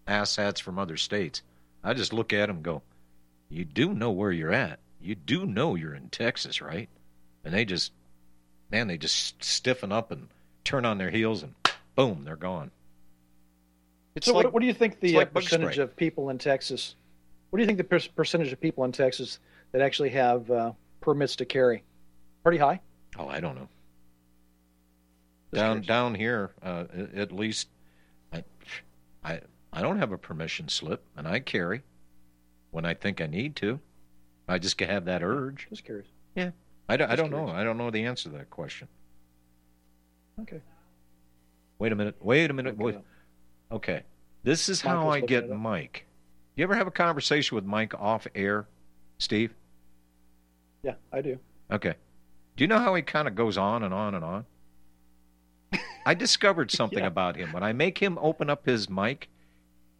[0.07, 1.41] asshats from other states.
[1.83, 2.81] I just look at them and go,
[3.49, 4.79] You do know where you're at.
[5.01, 6.89] You do know you're in Texas, right?
[7.43, 7.91] And they just,
[8.69, 10.27] man, they just stiffen up and
[10.63, 11.55] turn on their heels and
[11.95, 12.71] boom, they're gone.
[14.15, 15.83] It's so like, what, what do you think the like uh, percentage spray.
[15.83, 16.95] of people in Texas?
[17.49, 19.39] What do you think the per- percentage of people in Texas
[19.71, 21.83] that actually have uh, permits to carry?
[22.43, 22.81] Pretty high.
[23.17, 23.67] oh, I don't know.
[25.51, 25.87] Just down curious.
[25.87, 27.67] down here, uh, at least,
[28.33, 28.43] I,
[29.23, 29.41] I
[29.73, 31.83] I don't have a permission slip, and I carry
[32.71, 33.79] when I think I need to.
[34.47, 35.67] I just have that urge.
[35.69, 36.07] Just curious.
[36.35, 36.51] Yeah,
[36.89, 37.47] I don't, I don't know.
[37.47, 38.87] I don't know the answer to that question.
[40.41, 40.61] Okay.
[41.79, 42.15] Wait a minute.
[42.21, 42.77] Wait a minute.
[42.77, 42.97] Wait.
[43.71, 44.03] Okay.
[44.43, 45.49] This is how I get.
[45.49, 46.05] Mike.
[46.55, 48.67] You ever have a conversation with Mike off air,
[49.17, 49.53] Steve?
[50.83, 51.37] Yeah, I do.
[51.71, 51.93] Okay.
[52.57, 54.45] Do you know how he kind of goes on and on and on?
[56.05, 57.07] I discovered something Yeah.
[57.07, 57.53] about him.
[57.53, 59.29] When I make him open up his mic,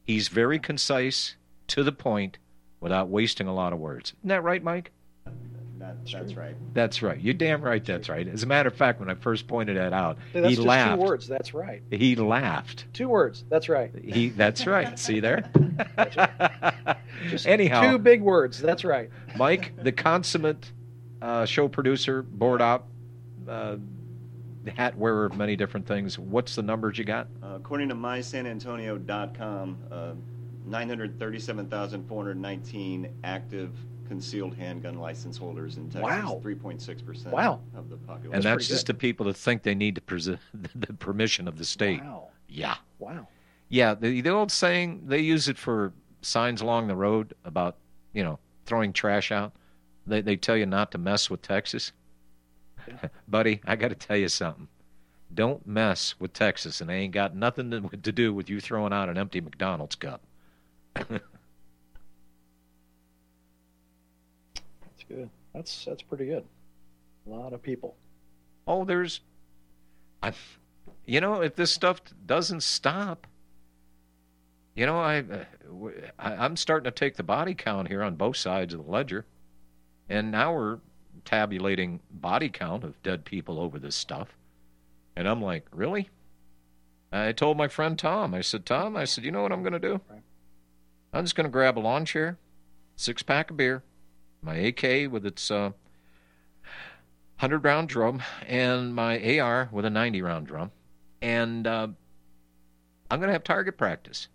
[0.04, 1.36] he's very concise,
[1.68, 2.38] to the point,
[2.82, 4.14] without wasting a lot of words.
[4.20, 4.92] Isn't that right, Mike?
[5.82, 6.56] That, that's right.
[6.74, 7.20] That's right.
[7.20, 8.28] You're damn right that's right.
[8.28, 10.68] As a matter of fact, when I first pointed that out, Hey, that's he just
[10.68, 11.02] laughed.
[11.02, 11.28] two words.
[11.28, 11.82] That's right.
[11.90, 12.86] He laughed.
[12.94, 13.44] Two words.
[13.50, 13.92] That's right.
[14.04, 15.00] He that's right.
[15.00, 15.50] See there?
[17.30, 18.60] Just Anyhow, two big words.
[18.60, 19.10] That's right.
[19.38, 20.72] Mike, the consummate
[21.22, 22.88] uh, show producer, board op,
[23.48, 23.78] uh,
[24.76, 26.18] hat wearer of many different things.
[26.20, 27.28] What's the numbers you got?
[27.44, 30.14] Uh, according to mysanantonio.com, uh,
[30.66, 33.72] 937,419 active
[34.12, 36.02] concealed handgun license holders in Texas.
[36.02, 36.42] Wow.
[36.44, 37.62] 3.6% Wow.
[37.74, 38.34] of the population.
[38.36, 40.26] and that's pretty just the people that think they need to pres-
[40.76, 42.02] the permission of the state.
[42.02, 42.28] Wow.
[42.50, 42.76] Yeah.
[43.00, 43.28] Wow.
[43.70, 47.78] Yeah, the, the old saying they use it for signs along the road about
[48.12, 49.54] you know throwing trash out.
[50.06, 51.94] They they tell you not to mess with Texas,
[53.30, 53.62] buddy.
[53.66, 54.68] I got to tell you something.
[55.34, 58.92] Don't mess with Texas, and it ain't got nothing to, to do with you throwing
[58.92, 60.22] out an empty McDonald's cup.
[65.12, 65.30] good.
[65.54, 66.44] That's that's pretty good.
[67.28, 67.96] A lot of people.
[68.68, 69.22] Oh, there's,
[70.24, 70.34] I,
[71.06, 73.28] you know, if this stuff doesn't stop,
[74.76, 75.46] you know, I, uh,
[76.18, 79.26] I I'm starting to take the body count here on both sides of the ledger,
[80.10, 80.80] and now we're
[81.26, 84.38] tabulating body count of dead people over this stuff,
[85.16, 86.10] and I'm like, really?
[87.12, 88.34] I told my friend Tom.
[88.34, 90.00] I said, Tom, I said, you know what I'm going to do?
[91.14, 92.38] I'm just going to grab a lawn chair,
[92.96, 93.84] six pack of beer,
[94.42, 95.72] my AK with its uh,
[97.40, 100.72] 100 round drum and my AR with a 90 round drum.
[101.22, 101.88] And uh,
[103.10, 104.28] I'm going to have target practice.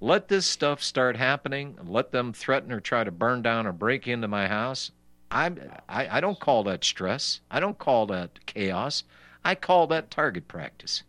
[0.00, 1.78] Let this stuff start happening.
[1.86, 4.90] Let them threaten or try to burn down or break into my house.
[5.30, 7.40] I'm, I, I don't call that stress.
[7.50, 9.04] I don't call that chaos.
[9.44, 11.02] I call that target practice.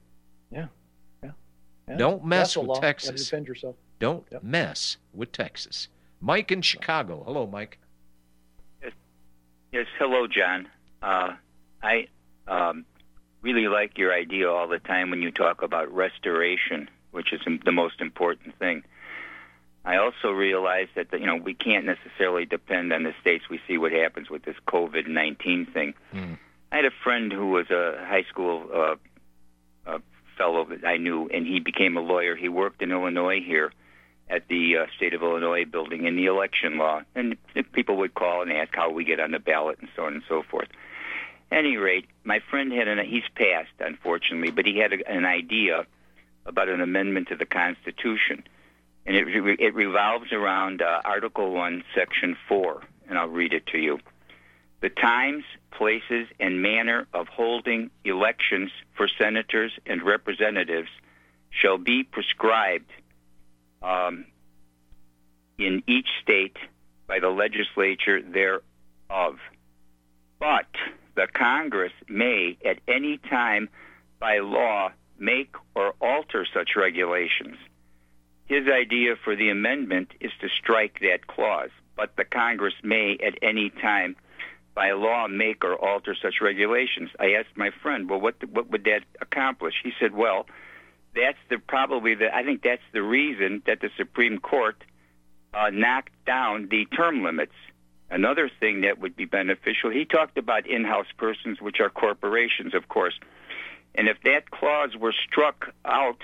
[0.52, 0.68] Yeah.
[1.22, 1.32] Yeah.
[1.98, 2.80] Don't mess with law.
[2.80, 3.26] Texas.
[3.26, 3.76] defend yourself.
[4.00, 4.44] Don't Yep.
[4.44, 5.90] mess with Texas.
[6.22, 7.24] Mike in Chicago.
[7.26, 7.80] Hello, Mike.
[9.72, 10.68] Yes, hello, John.
[11.02, 11.34] Uh,
[11.84, 12.08] I
[12.48, 12.86] um,
[13.42, 17.72] really like your idea all the time when you talk about restoration, which is the
[17.72, 18.84] most important thing.
[19.84, 23.46] I also realize that you know we can't necessarily depend on the states.
[23.50, 25.94] We see what happens with this COVID nineteen thing.
[26.14, 26.38] Mm.
[26.72, 28.96] I had a friend who was a high school uh,
[29.86, 30.00] uh,
[30.38, 32.36] fellow that I knew, and he became a lawyer.
[32.36, 33.72] He worked in Illinois here
[34.30, 37.38] at the uh, state of Illinois building in the election law, and
[37.72, 40.24] people would call and ask how we get on the ballot and so on and
[40.28, 40.68] so forth.
[41.52, 45.26] At Any rate, my friend had an he's passed unfortunately, but he had a, an
[45.26, 45.86] idea
[46.46, 48.44] about an amendment to the Constitution,
[49.06, 53.68] and it re- it revolves around uh, Article One, Section Four, and I'll read it
[53.68, 54.00] to you.
[54.82, 60.90] The times, places, and manner of holding elections for senators and representatives
[61.50, 62.92] shall be prescribed
[63.82, 64.26] um,
[65.58, 66.58] in each state
[67.08, 69.38] by the legislature thereof.
[70.40, 70.68] But
[71.16, 73.70] the Congress may at any time
[74.20, 77.58] by law make or alter such regulations.
[78.46, 83.38] His idea for the amendment is to strike that clause, but the Congress may at
[83.42, 84.16] any time
[84.74, 87.10] by law make or alter such regulations.
[87.20, 89.74] I asked my friend, well, what what would that accomplish?
[89.84, 90.46] He said, well,
[91.18, 94.82] that's the probably the I think that's the reason that the Supreme Court
[95.54, 97.54] uh, knocked down the term limits.
[98.10, 102.88] Another thing that would be beneficial, he talked about in-house persons, which are corporations, of
[102.88, 103.20] course.
[103.96, 106.22] And if that clause were struck out,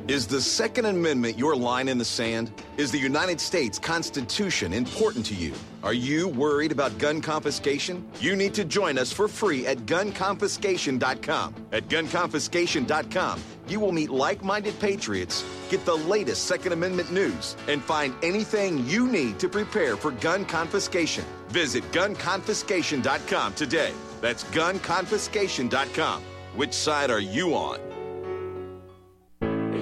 [0.09, 2.51] Is the Second Amendment your line in the sand?
[2.77, 5.53] Is the United States Constitution important to you?
[5.83, 8.03] Are you worried about gun confiscation?
[8.19, 11.67] You need to join us for free at gunconfiscation.com.
[11.71, 17.79] At gunconfiscation.com, you will meet like minded patriots, get the latest Second Amendment news, and
[17.79, 21.23] find anything you need to prepare for gun confiscation.
[21.49, 23.93] Visit gunconfiscation.com today.
[24.21, 26.23] That's gunconfiscation.com.
[26.55, 27.79] Which side are you on?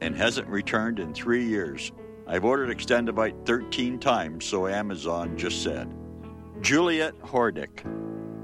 [0.00, 1.92] and hasn't returned in three years.
[2.26, 5.92] I've ordered Extendovite 13 times, so Amazon just said.
[6.60, 7.84] Juliet Hordick.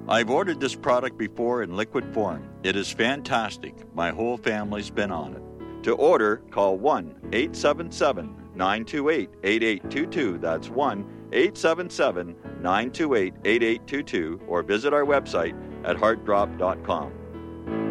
[0.09, 2.49] I've ordered this product before in liquid form.
[2.63, 3.75] It is fantastic.
[3.95, 5.85] My whole family's been on it.
[5.85, 10.39] To order, call 1 877 928 8822.
[10.39, 17.13] That's 1 877 928 8822 or visit our website at heartdrop.com.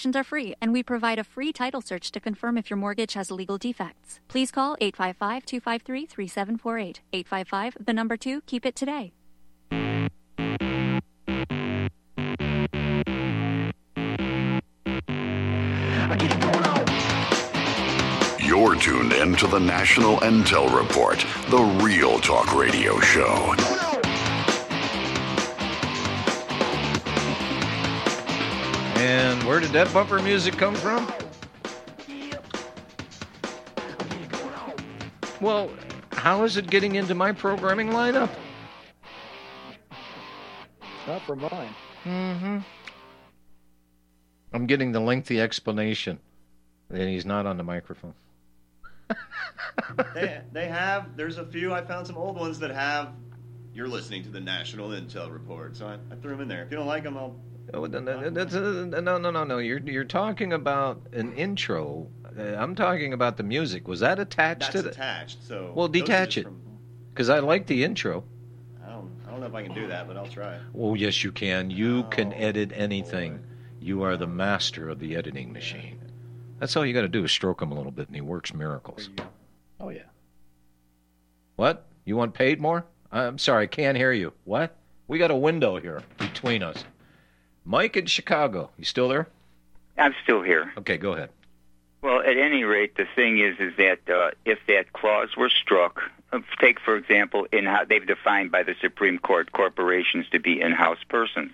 [0.00, 3.12] Consultations are free and we provide a free title search to confirm if your mortgage
[3.12, 4.18] has legal defects.
[4.28, 7.00] Please call 855 253 3748.
[7.12, 9.12] 855 the number 2 keep it today.
[18.38, 21.18] You're tuned in to the National Intel Report,
[21.50, 23.89] the real talk radio show.
[29.00, 31.10] And where did that bumper music come from?
[35.40, 35.70] Well,
[36.12, 38.28] how is it getting into my programming lineup?
[41.06, 41.74] Not for mine.
[42.04, 42.58] Mm-hmm.
[44.52, 46.18] I'm getting the lengthy explanation.
[46.90, 48.12] And he's not on the microphone.
[50.12, 53.14] they, they have, there's a few, I found some old ones that have,
[53.72, 56.62] you're listening to the National Intel Report, so I, I threw them in there.
[56.62, 57.34] If you don't like them, I'll.
[57.72, 59.58] Oh, no, no, that's, uh, no, no, no, no.
[59.58, 62.08] You're you're talking about an intro.
[62.36, 63.86] Uh, I'm talking about the music.
[63.86, 64.90] Was that attached That's to the?
[64.90, 65.72] attached, so.
[65.74, 66.60] Well, those are detach just it, from-
[67.12, 68.24] because I like the intro.
[68.84, 70.58] I don't, I don't know if I can do that, but I'll try.
[70.76, 71.70] Oh, yes, you can.
[71.70, 73.40] You can edit anything.
[73.80, 75.98] You are the master of the editing machine.
[76.58, 78.52] That's all you got to do is stroke him a little bit, and he works
[78.52, 79.08] miracles.
[79.80, 80.02] Oh yeah.
[81.56, 81.86] What?
[82.04, 82.84] You want paid more?
[83.12, 84.32] I'm sorry, I can't hear you.
[84.44, 84.76] What?
[85.08, 86.84] We got a window here between us.
[87.70, 88.70] Mike in Chicago.
[88.76, 89.28] You still there?
[89.96, 90.72] I'm still here.
[90.78, 91.30] Okay, go ahead.
[92.02, 96.02] Well, at any rate, the thing is, is that uh, if that clause were struck,
[96.32, 100.60] uh, take for example, in how they've defined by the Supreme Court corporations to be
[100.60, 101.52] in-house persons.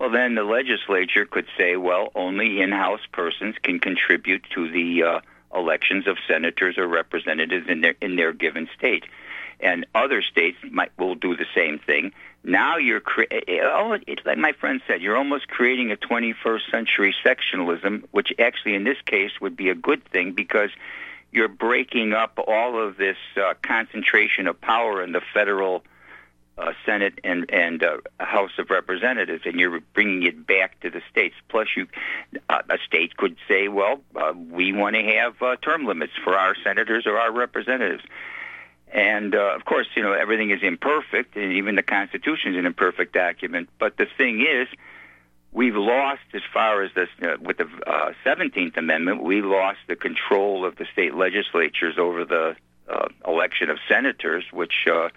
[0.00, 5.20] Well, then the legislature could say, well, only in-house persons can contribute to the uh,
[5.54, 9.04] elections of senators or representatives in their in their given state,
[9.64, 12.12] and other states might will do the same thing.
[12.44, 17.14] Now you're cre- oh, it's like my friend said, you're almost creating a 21st century
[17.24, 20.70] sectionalism, which actually in this case would be a good thing because
[21.32, 25.82] you're breaking up all of this uh, concentration of power in the federal
[26.56, 31.02] uh, Senate and and uh, House of Representatives, and you're bringing it back to the
[31.10, 31.34] states.
[31.48, 31.88] Plus, you
[32.48, 36.38] uh, a state could say, well, uh, we want to have uh, term limits for
[36.38, 38.04] our senators or our representatives.
[38.94, 42.64] And uh, of course, you know everything is imperfect, and even the Constitution is an
[42.64, 43.68] imperfect document.
[43.80, 44.68] But the thing is,
[45.50, 49.24] we've lost as far as this uh, with the uh, Seventeenth Amendment.
[49.24, 52.54] We lost the control of the state legislatures over the
[52.88, 55.08] uh, election of senators, which uh,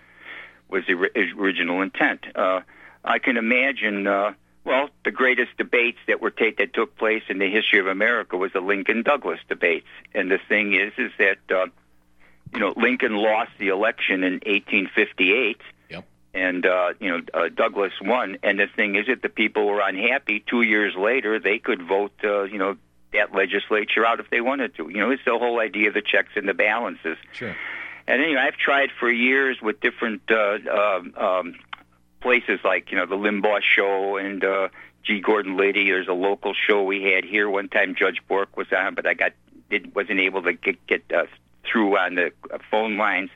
[0.67, 0.95] was the
[1.38, 2.25] original intent.
[2.36, 2.61] Uh,
[3.05, 4.07] I can imagine.
[4.07, 4.34] Uh,
[4.65, 8.36] well, the greatest debates that were ta- that took place in the history of America
[8.36, 9.88] was the Lincoln Douglas debates.
[10.13, 11.67] And the thing is, is that uh,
[12.54, 15.62] you know Lincoln lost the election in 1858.
[15.89, 16.06] Yep.
[16.34, 19.82] And uh, you know uh, Douglas won, and the thing is that the people were
[19.82, 20.43] unhappy.
[20.45, 22.78] Two years later, they could vote, uh, you know,
[23.14, 24.89] that legislature out if they wanted to.
[24.89, 27.18] You know, it's the whole idea of the checks and the balances.
[27.34, 27.56] Sure.
[28.08, 31.56] And anyway, I've tried for years with different uh, um, um,
[32.22, 34.70] places like you know the Limbaugh Show and uh,
[35.04, 35.20] G.
[35.20, 35.86] Gordon Liddy.
[35.86, 37.95] There's a local show we had here one time.
[37.95, 39.34] Judge Bork was on, but I got
[39.70, 41.26] did, wasn't able to get get uh,
[41.72, 42.32] through on the
[42.70, 43.30] phone lines.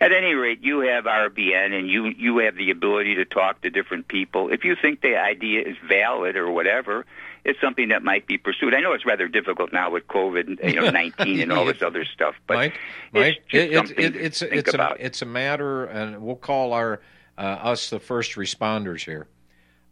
[0.00, 3.70] At any rate, you have RBN and you you have the ability to talk to
[3.70, 4.52] different people.
[4.52, 7.06] If you think the idea is valid or whatever,
[7.44, 8.74] it's something that might be pursued.
[8.74, 12.04] I know it's rather difficult now with COVID, you know, 19 and all this other
[12.04, 12.80] stuff, but Mike,
[13.14, 15.00] it's Mike, it, it, something it, to it's it's about.
[15.00, 17.00] a it's a matter, and we'll call our
[17.38, 19.28] uh, us the first responders here.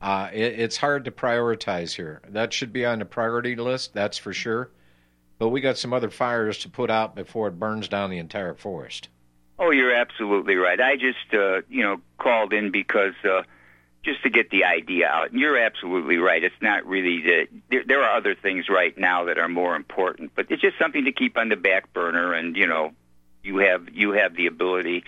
[0.02, 2.20] Uh, it, it's hard to prioritize here.
[2.28, 4.70] That should be on the priority list, that's for sure.
[5.38, 8.54] But we got some other fires to put out before it burns down the entire
[8.54, 9.08] forest.
[9.58, 10.80] Oh, you're absolutely right.
[10.80, 13.42] I just, uh, you know, called in because uh,
[14.04, 15.30] just to get the idea out.
[15.30, 16.42] And you're absolutely right.
[16.42, 17.48] It's not really the.
[17.70, 21.04] There, there are other things right now that are more important, but it's just something
[21.04, 22.34] to keep on the back burner.
[22.34, 22.92] And you know,
[23.42, 25.04] you have you have the ability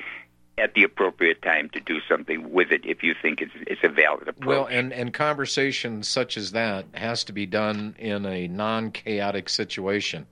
[0.59, 3.89] at the appropriate time to do something with it if you think it's it's a
[3.89, 4.47] valid approach.
[4.47, 10.27] Well, and and conversation such as that has to be done in a non-chaotic situation.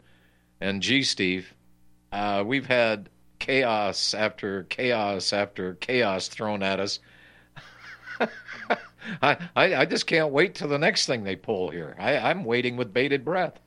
[0.60, 1.52] And gee, Steve,
[2.10, 7.00] uh, we've had chaos after chaos after chaos thrown at us.
[9.20, 11.94] I, I I just can't wait till the next thing they pull here.
[11.98, 13.60] I, I'm waiting with bated breath.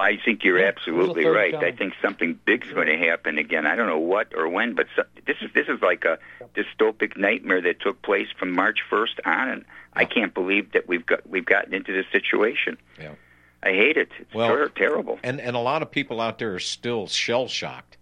[0.00, 1.52] I think you're absolutely right.
[1.52, 1.64] time.
[1.64, 3.66] I think something big's going to happen again.
[3.66, 6.18] I don't know what or when, but so, this is this is like a
[6.54, 11.04] dystopic nightmare that took place from March 1st on, and I can't believe that we've
[11.06, 12.78] got we've gotten into this situation.
[12.98, 13.14] Yeah.
[13.62, 14.08] I hate it.
[14.18, 15.18] It's Well, ter- terrible.
[15.22, 17.98] And and a lot of people out there are still shell shocked.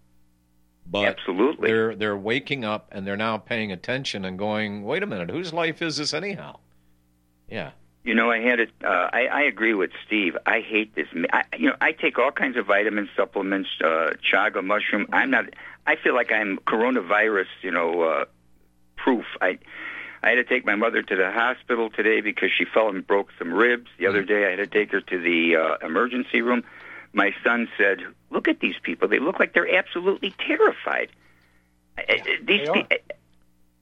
[0.85, 1.69] But Absolutely.
[1.69, 5.53] they're they're waking up and they're now paying attention and going, wait a minute, whose
[5.53, 6.59] life is this anyhow?
[7.49, 7.71] Yeah.
[8.03, 8.69] You know, I had it.
[8.83, 10.37] Uh, I, I agree with Steve.
[10.45, 11.07] I hate this.
[11.33, 15.07] I, you know, I take all kinds of vitamin supplements, uh, chaga mushroom.
[15.11, 15.45] I'm not.
[15.85, 17.47] I feel like I'm coronavirus.
[17.61, 18.25] You know, uh,
[18.95, 19.25] proof.
[19.41, 19.59] I.
[20.21, 23.29] I had to take my mother to the hospital today because she fell and broke
[23.39, 23.87] some ribs.
[23.99, 26.65] The other day, I had to take her to the uh, emergency room.
[27.13, 29.07] My son said, "Look at these people.
[29.07, 31.09] They look like they're absolutely terrified.
[31.97, 32.01] Uh,
[32.43, 32.87] These, they are.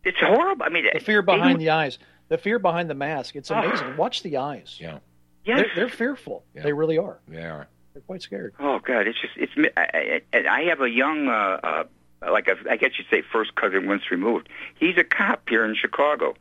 [0.03, 0.63] it's horrible.
[0.63, 1.97] I mean, The fear behind the eyes,
[2.29, 3.35] the fear behind the mask.
[3.35, 3.97] It's amazing.
[3.97, 4.77] Watch the eyes.
[4.79, 4.99] Yeah.
[5.45, 5.59] Yes.
[5.59, 6.43] They're, they're fearful.
[6.53, 7.19] They really are.
[7.27, 7.67] They are.
[7.93, 8.53] They're quite scared.
[8.59, 9.73] Oh God, it's just it's.
[9.75, 11.83] I, I, I have a young, uh, uh,
[12.31, 14.49] like a, I guess you'd say first cousin once removed.
[14.75, 16.35] He's a cop here in Chicago.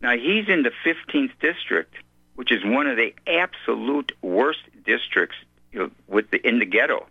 [0.00, 1.94] Now he's in the 15th district,
[2.34, 5.36] which is one of the absolute worst districts
[5.70, 7.06] you know, with the in the ghetto.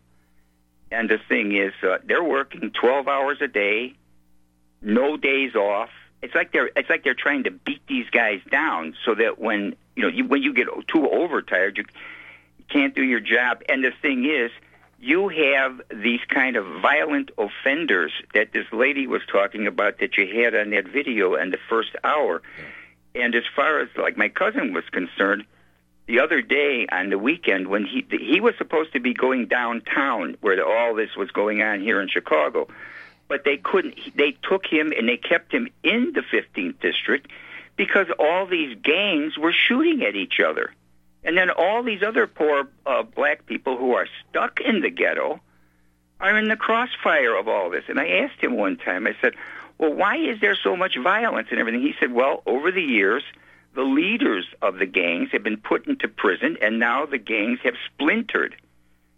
[0.91, 3.95] And the thing is, uh, they're working 12 hours a day,
[4.81, 5.89] no days off.
[6.21, 9.75] It's like they're it's like they're trying to beat these guys down so that when
[9.95, 11.85] you know you, when you get too overtired, you
[12.69, 13.63] can't do your job.
[13.67, 14.51] And the thing is,
[14.99, 20.43] you have these kind of violent offenders that this lady was talking about that you
[20.43, 22.41] had on that video in the first hour.
[23.15, 25.45] And as far as like my cousin was concerned,
[26.05, 30.37] the other day on the weekend when he he was supposed to be going downtown
[30.41, 32.67] where all this was going on here in Chicago,
[33.31, 33.95] but they couldn't.
[34.13, 37.31] They took him and they kept him in the 15th district
[37.77, 40.73] because all these gangs were shooting at each other.
[41.23, 45.39] And then all these other poor uh, black people who are stuck in the ghetto
[46.19, 47.85] are in the crossfire of all this.
[47.87, 49.35] And I asked him one time, I said,
[49.77, 51.83] well, why is there so much violence and everything?
[51.83, 53.23] He said, well, over the years,
[53.75, 57.75] the leaders of the gangs have been put into prison, and now the gangs have
[57.93, 58.57] splintered.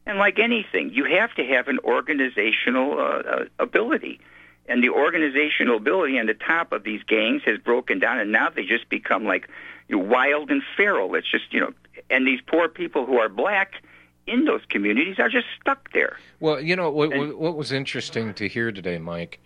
[0.06, 4.20] And like anything, you have to have an organizational uh, uh, ability.
[4.68, 8.49] And the organizational ability on the top of these gangs has broken down, and now
[8.49, 9.49] they just become like
[9.88, 11.16] you know, wild and feral.
[11.16, 11.74] It's just, you know,
[12.10, 13.74] and these poor people who are black
[14.26, 16.18] in those communities are just stuck there.
[16.39, 19.39] Well, you know what, what, what was interesting to hear today, Mike,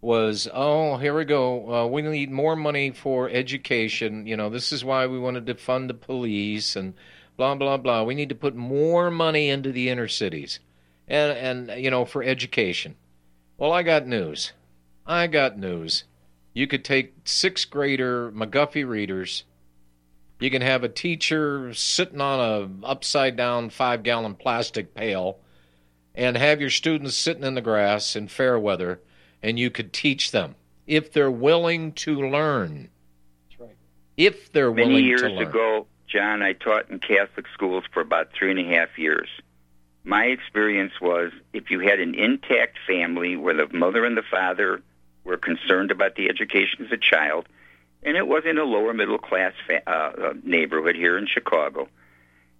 [0.00, 1.72] was, oh, here we go.
[1.72, 4.26] Uh, we need more money for education.
[4.26, 6.94] You know, this is why we wanted to fund the police and
[7.36, 8.02] blah blah blah.
[8.02, 10.60] We need to put more money into the inner cities,
[11.08, 12.96] and and you know for education.
[13.58, 14.52] Well, I got news.
[15.06, 16.04] I got news.
[16.52, 19.44] You could take sixth grader McGuffey readers.
[20.40, 22.40] You can have a teacher sitting on
[22.82, 25.38] a upside down five gallon plastic pail,
[26.14, 29.00] and have your students sitting in the grass in fair weather
[29.42, 30.56] and you could teach them
[30.86, 32.88] if they're willing to learn.
[33.48, 33.76] That's right.
[34.16, 35.34] If they're Many willing to learn.
[35.34, 38.98] Many years ago, John, I taught in Catholic schools for about three and a half
[38.98, 39.28] years.
[40.04, 44.82] My experience was if you had an intact family where the mother and the father
[45.24, 47.46] were concerned about the education of the child,
[48.02, 51.88] and it was in a lower middle class fa- uh, uh, neighborhood here in Chicago,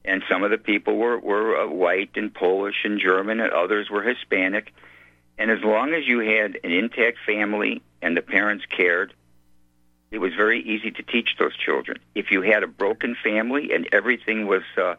[0.05, 3.89] and some of the people were were uh, white and Polish and German, and others
[3.89, 4.73] were Hispanic.
[5.39, 9.13] And as long as you had an intact family and the parents cared,
[10.11, 11.99] it was very easy to teach those children.
[12.15, 14.95] If you had a broken family and everything was uh,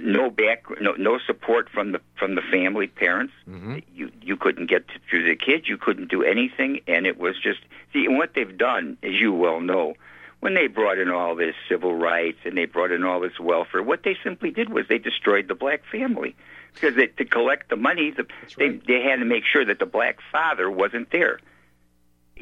[0.00, 3.78] no back, no, no support from the from the family parents, Mm-hmm.
[3.94, 5.68] you you couldn't get to, to the kids.
[5.68, 7.60] You couldn't do anything, and it was just
[7.92, 9.94] see and what they've done, as you well know.
[10.40, 13.82] When they brought in all this civil rights and they brought in all this welfare,
[13.82, 16.36] what they simply did was they destroyed the black family
[16.74, 18.26] because they, to collect the money, the,
[18.58, 21.38] they they had to make sure that the black father wasn't there.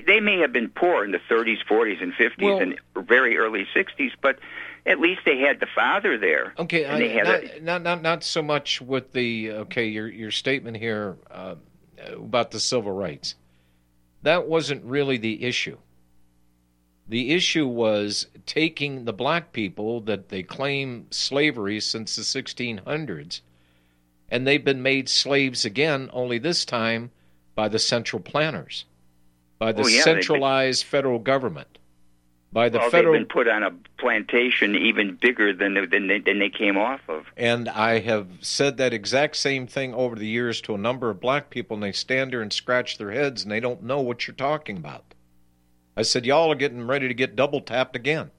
[0.06, 3.66] They may have been poor in the 30s, 40s, and 50s, Well- and very early
[3.74, 4.38] 60s, but
[4.86, 6.54] at least they had the father there.
[6.58, 9.86] Okay, and they I, had not, a, not not not so much with the okay
[9.86, 11.54] your your statement here uh,
[12.14, 13.36] about the civil rights.
[14.22, 15.78] That wasn't really the issue.
[17.08, 23.40] The issue was taking the black people that they claim slavery since the 1600s,
[24.30, 27.10] and they've been made slaves again, only this time
[27.54, 28.84] by the central planners,
[29.62, 31.78] by the Oh, yeah, they've been- centralized federal government,
[32.52, 36.08] by the well, federal they've been put on a plantation even bigger than they- than
[36.08, 37.26] they, than they came off of.
[37.36, 41.20] And I have said that exact same thing over the years to a number of
[41.20, 44.26] black people, and they stand there and scratch their heads and they don't know what
[44.26, 45.04] you're talking about.
[45.96, 48.32] I said, Y'all are getting ready to get double tapped again.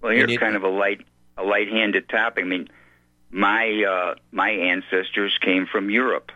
[0.00, 1.02] Well, And here's you- kind of a light
[1.38, 2.44] a light-handed topic.
[2.44, 2.68] I mean,
[3.30, 6.32] my uh, my ancestors came from Europe.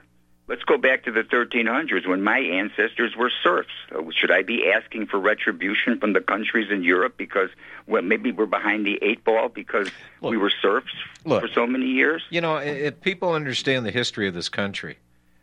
[0.51, 3.71] Let's go back to the 1300s when my ancestors were serfs.
[3.95, 7.51] Uh, should I be asking for retribution from the countries in Europe because
[7.87, 10.93] well, maybe we're behind the eight ball because we were serfs
[11.25, 11.43] Look.
[11.43, 12.25] for so many years?
[12.31, 14.99] You know, if people understand the history of this country,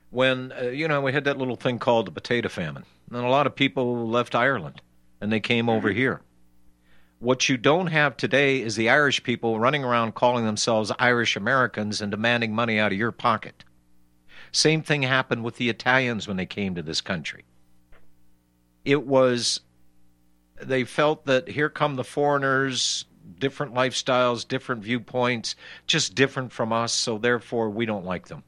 [0.10, 3.30] when, uh, you know, we had that little thing called the potato famine, and a
[3.30, 4.82] lot of people left Ireland
[5.22, 6.20] and they came over here.
[7.20, 12.02] What you don't have today is the Irish people running around calling themselves Irish Americans
[12.02, 13.64] and demanding money out of your pocket.
[14.52, 17.46] Same thing happened with the Italians when they came to this country.
[18.86, 19.62] It was,
[20.62, 23.06] they felt that here come the foreigners,
[23.40, 28.44] different lifestyles, different viewpoints, just different from us, so therefore we don't like them.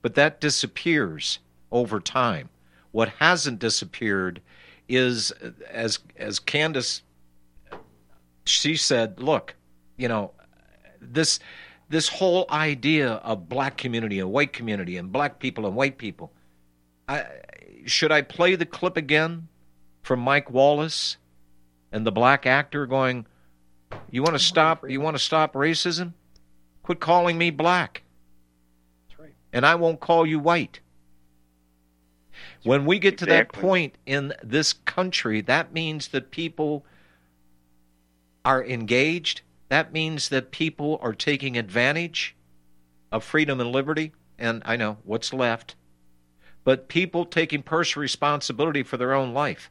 [0.00, 1.38] But that disappears
[1.70, 2.48] over time.
[2.90, 4.40] What hasn't disappeared
[4.88, 5.32] is,
[5.70, 7.02] as as Candace,
[8.44, 9.54] she said, look,
[9.96, 10.32] you know,
[11.00, 11.38] this
[11.92, 16.32] this whole idea of black community and white community and black people and white people.
[17.06, 17.26] I,
[17.84, 19.48] should I play the clip again
[20.02, 21.18] from Mike Wallace
[21.92, 23.26] and the black actor going,
[24.10, 24.88] "You want to stop?
[24.88, 26.14] You want to stop racism?
[26.82, 28.04] Quit calling me black,
[29.52, 30.80] and I won't call you white."
[32.62, 36.86] When we get to that point in this country, that means that people
[38.46, 39.42] are engaged.
[39.72, 42.36] That means that people are taking advantage
[43.10, 44.12] of freedom and liberty.
[44.38, 45.76] And I know what's left.
[46.62, 49.70] But people taking personal responsibility for their own life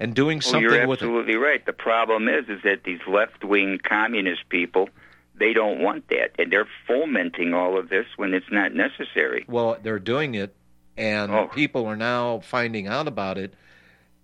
[0.00, 1.66] and doing Oh, something you're absolutely right.
[1.66, 4.88] The problem is, is that these left-wing communist people,
[5.34, 9.44] they don't want that, and they're fomenting all of this when it's not necessary.
[9.46, 10.56] Well, they're doing it,
[10.96, 11.48] and Oh.
[11.48, 13.52] people are now finding out about it.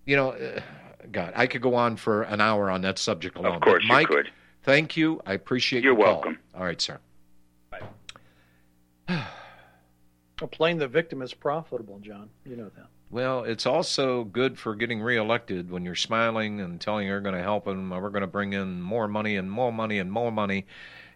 [0.07, 0.61] You know, uh,
[1.13, 3.57] God, I could go on for an hour on that subject alone.
[3.57, 4.31] Of course but you could.
[4.63, 5.21] Thank you.
[5.27, 6.15] I appreciate You're your call.
[6.15, 6.39] welcome.
[6.55, 6.99] All right, sir.
[10.41, 12.31] Well, playing the victim is profitable, John.
[12.47, 12.87] You know that.
[13.11, 17.43] Well, it's also good for getting reelected when you're smiling and telling you're going to
[17.43, 20.33] help them, or we're going to bring in more money and more money and more
[20.33, 20.65] money,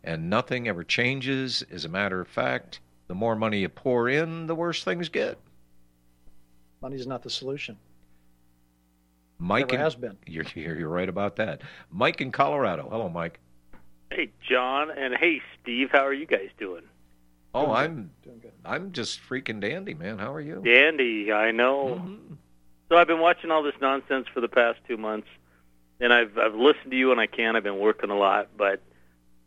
[0.03, 1.64] and nothing ever changes.
[1.70, 5.38] As a matter of fact, the more money you pour in, the worse things get.
[6.82, 7.78] Money's not the solution.
[9.39, 10.16] Mike Never in- has been.
[10.26, 11.62] You're, you're you're right about that.
[11.91, 12.89] Mike in Colorado.
[12.91, 13.41] Hello, Mike.
[14.11, 15.89] Hey, John, and hey, Steve.
[15.91, 16.82] How are you guys doing?
[17.55, 18.53] Oh, I'm doing good.
[18.64, 20.18] I'm just freaking dandy, man.
[20.18, 20.61] How are you?
[20.64, 22.01] Dandy, I know.
[22.01, 22.35] Mm-hmm.
[22.89, 25.28] So I've been watching all this nonsense for the past two months,
[26.01, 27.57] and I've I've listened to you when I can.
[27.57, 28.80] I've been working a lot, but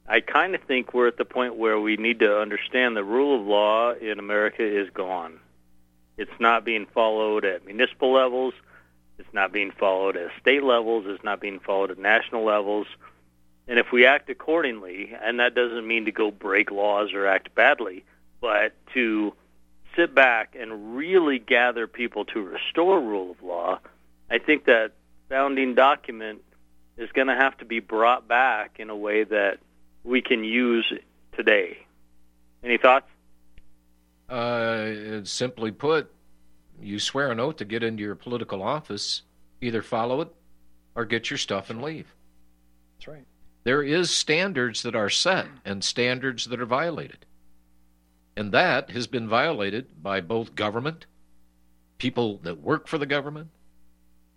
[0.08, 3.40] I kind of think we're at the point where we need to understand the rule
[3.40, 5.40] of law in America is gone.
[6.18, 8.54] It's not being followed at municipal levels.
[9.18, 11.06] It's not being followed at state levels.
[11.08, 12.88] It's not being followed at national levels.
[13.68, 17.54] And if we act accordingly, and that doesn't mean to go break laws or act
[17.54, 18.06] badly,
[18.40, 19.34] but to
[19.96, 23.80] sit back and really gather people to restore rule of law,
[24.30, 24.94] I think that
[25.28, 26.42] founding document
[26.98, 29.60] is going to have to be brought back in a way that
[30.04, 30.92] we can use
[31.36, 31.78] today.
[32.64, 33.08] Any thoughts?
[34.30, 36.12] Uh, simply put,
[36.82, 39.24] you swear an oath to get into your political office,
[39.62, 40.34] either follow it
[40.96, 42.14] or get your stuff and leave.
[42.98, 43.26] That's right.
[43.64, 47.26] There is standards that are set and standards that are violated.
[48.36, 51.06] And that has been violated by both government,
[51.98, 53.50] people that work for the government,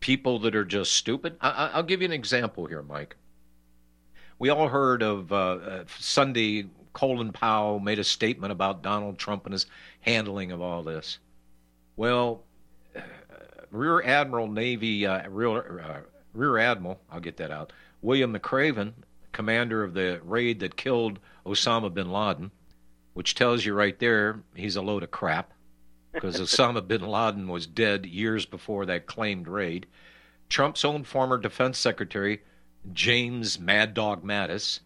[0.01, 1.37] people that are just stupid.
[1.41, 3.17] I, will give you an example here, Mike.
[4.39, 9.45] We all heard of uh, uh, Sunday, Colin Powell made a statement about Donald Trump
[9.45, 9.67] and his
[10.01, 11.19] handling of all this.
[12.01, 12.45] Well,
[12.97, 13.01] uh,
[13.71, 16.01] Rear Admiral Navy, uh, Rear, uh,
[16.33, 18.95] Rear Admiral, I'll get that out, William McRaven,
[19.33, 22.53] commander of the raid that killed Osama bin Laden,
[23.13, 25.53] which tells you right there he's a load of crap
[26.15, 29.85] because Osama bin Laden was dead years before that claimed raid.
[30.49, 32.41] Trump's own former defense secretary,
[32.95, 34.81] James Mad Dog Mattis,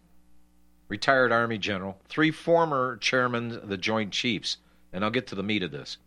[0.89, 4.57] retired Army general, three former chairmen of the Joint Chiefs,
[4.91, 5.97] and I'll get to the meat of this.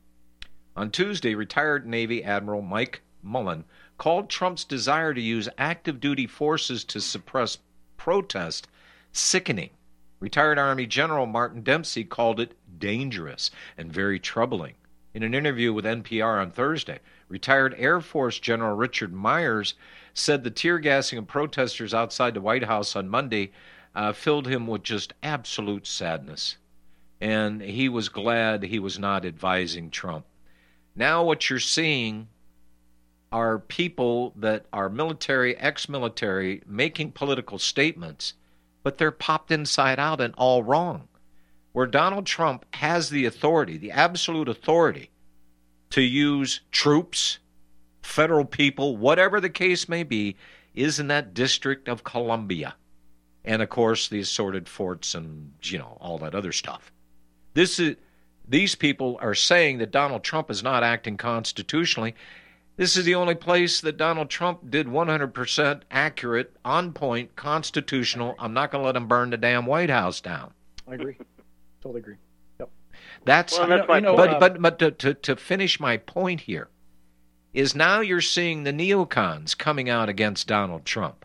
[0.79, 3.65] On Tuesday, retired Navy Admiral Mike Mullen
[3.97, 7.59] called Trump's desire to use active duty forces to suppress
[7.97, 8.69] protest
[9.11, 9.71] sickening.
[10.21, 14.75] Retired Army General Martin Dempsey called it dangerous and very troubling.
[15.15, 19.75] In an interview with NPR on Thursday, retired Air Force General Richard Myers
[20.15, 23.51] said the tear gassing of protesters outside the White House on Monday
[23.97, 26.57] uh, filled him with just absolute sadness.
[27.21, 30.25] And he was glad he was not advising Trump.
[30.99, 32.27] Now, what you're seeing
[33.31, 38.35] are people that are military, ex military, making political statements,
[38.83, 41.07] but they're popped inside out and all wrong.
[41.73, 45.11] Where Donald Trump has the authority, the absolute authority,
[45.91, 47.39] to use troops,
[48.03, 50.35] federal people, whatever the case may be,
[50.75, 52.75] is in that District of Columbia.
[53.45, 56.91] And of course, the assorted forts and, you know, all that other stuff.
[57.55, 57.95] This is.
[58.49, 62.15] These people are saying that Donald Trump is not acting constitutionally,
[62.79, 68.37] this is the only place that Donald Trump did 100% accurate, on point, constitutional.
[68.39, 70.53] I'm not going to let him burn the damn White House down.
[70.87, 71.19] I agree.
[71.83, 72.17] totally agree.
[72.61, 72.71] Yep.
[73.25, 76.69] That's, well, that's you know, but, but, but to, to, to finish my point here
[77.53, 81.25] is now you're seeing the neocons coming out against Donald Trump.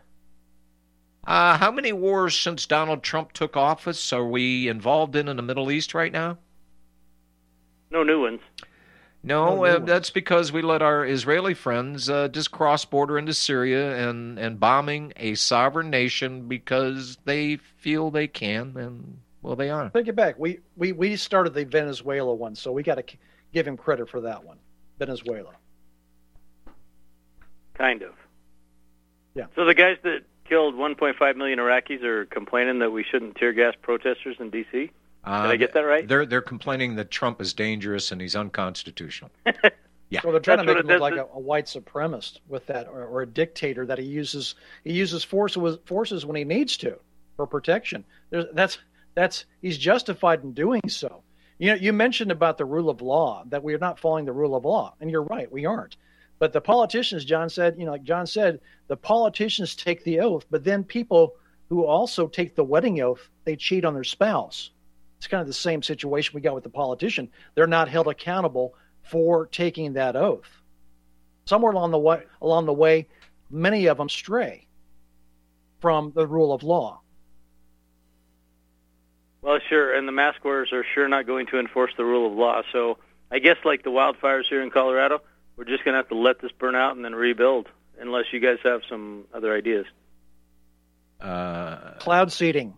[1.24, 5.42] Uh, how many wars since Donald Trump took office are we involved in in the
[5.42, 6.36] Middle East right now?
[7.94, 8.40] No new ones.
[9.22, 14.08] No, uh, that's because we let our Israeli friends uh, just cross border into Syria
[14.08, 19.90] and, and bombing a sovereign nation because they feel they can, and well, they are.
[19.90, 20.38] Take it back.
[20.38, 23.16] We we we started the Venezuela one, so we got to
[23.52, 24.58] give him credit for that one.
[24.98, 25.52] Venezuela.
[27.74, 28.12] Kind of.
[29.34, 29.46] Yeah.
[29.54, 33.74] So the guys that killed 1.5 million Iraqis are complaining that we shouldn't tear gas
[33.80, 34.90] protesters in D.C.
[35.24, 36.06] Uh, Did I get that right?
[36.06, 39.30] They're they're complaining that Trump is dangerous and he's unconstitutional.
[40.10, 40.20] yeah.
[40.20, 42.88] So they're trying That's to make him look like a, a white supremacist with that,
[42.88, 44.54] or, or a dictator that he uses
[44.84, 45.56] he uses force
[45.86, 46.98] forces when he needs to
[47.36, 48.04] for protection.
[48.30, 48.78] There's, that's
[49.14, 51.22] that's he's justified in doing so.
[51.58, 54.32] You know, you mentioned about the rule of law that we are not following the
[54.32, 55.96] rule of law, and you're right, we aren't.
[56.38, 60.44] But the politicians, John said, you know, like John said, the politicians take the oath,
[60.50, 61.36] but then people
[61.68, 64.70] who also take the wedding oath, they cheat on their spouse.
[65.24, 67.30] It's kind of the same situation we got with the politician.
[67.54, 70.50] They're not held accountable for taking that oath.
[71.46, 73.08] Somewhere along the way, along the way,
[73.50, 74.66] many of them stray
[75.80, 77.00] from the rule of law.
[79.40, 82.36] Well, sure, and the mask wearers are sure not going to enforce the rule of
[82.36, 82.60] law.
[82.70, 82.98] So
[83.30, 85.22] I guess, like the wildfires here in Colorado,
[85.56, 88.40] we're just going to have to let this burn out and then rebuild, unless you
[88.40, 89.86] guys have some other ideas.
[91.18, 92.74] Uh, Cloud seeding.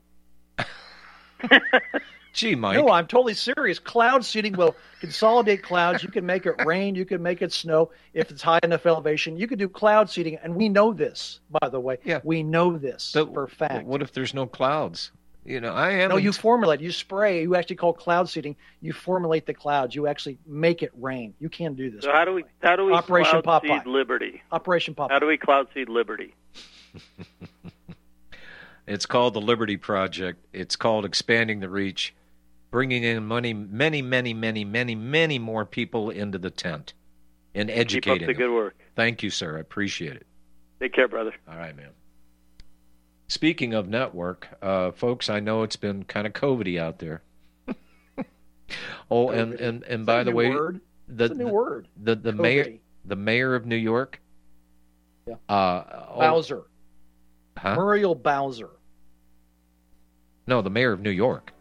[2.37, 2.76] gee, Mike.
[2.78, 3.78] No, I'm totally serious.
[3.78, 6.03] Cloud seeding will consolidate clouds.
[6.03, 6.95] You can make it rain.
[6.95, 9.37] You can make it snow if it's high enough elevation.
[9.37, 11.99] You can do cloud seeding, and we know this, by the way.
[12.05, 12.20] Yeah.
[12.22, 13.87] We know this So, for a fact.
[13.87, 15.11] What if there's no clouds?
[15.45, 16.11] You know, I am.
[16.11, 16.80] No, you formulate.
[16.80, 17.43] You spray.
[17.43, 18.57] You actually call cloud seeding.
[18.80, 19.95] You formulate the clouds.
[19.95, 21.34] You actually make it rain.
[21.39, 22.03] You can do this.
[22.03, 23.78] So how do we how do we Operation cloud Popeye.
[23.78, 24.43] seed liberty?
[24.51, 25.11] Operation Popeye.
[25.12, 26.34] How do we cloud seed liberty?
[28.87, 30.45] It's called the Liberty Project.
[30.53, 32.14] It's called expanding the reach,
[32.70, 36.94] bringing in money, many, many, many, many, many more people into the tent,
[37.54, 38.20] and educating.
[38.20, 38.76] Keep up the good work.
[38.94, 39.56] Thank you, sir.
[39.56, 40.26] I appreciate it.
[40.80, 41.34] Take care, brother.
[41.48, 41.90] All right, man.
[43.28, 47.22] Speaking of network, uh, folks, I know it's been kind of COVIDy out there.
[49.10, 50.80] oh, and and and by the way, word?
[51.08, 51.88] the new the, word.
[52.02, 54.20] the the mayor the mayor of New York,
[55.26, 55.34] Yeah.
[55.48, 56.62] uh, oh, Bowser.
[57.56, 57.74] huh?
[57.74, 58.70] Muriel Bowser.
[60.46, 61.52] No, the mayor of New York.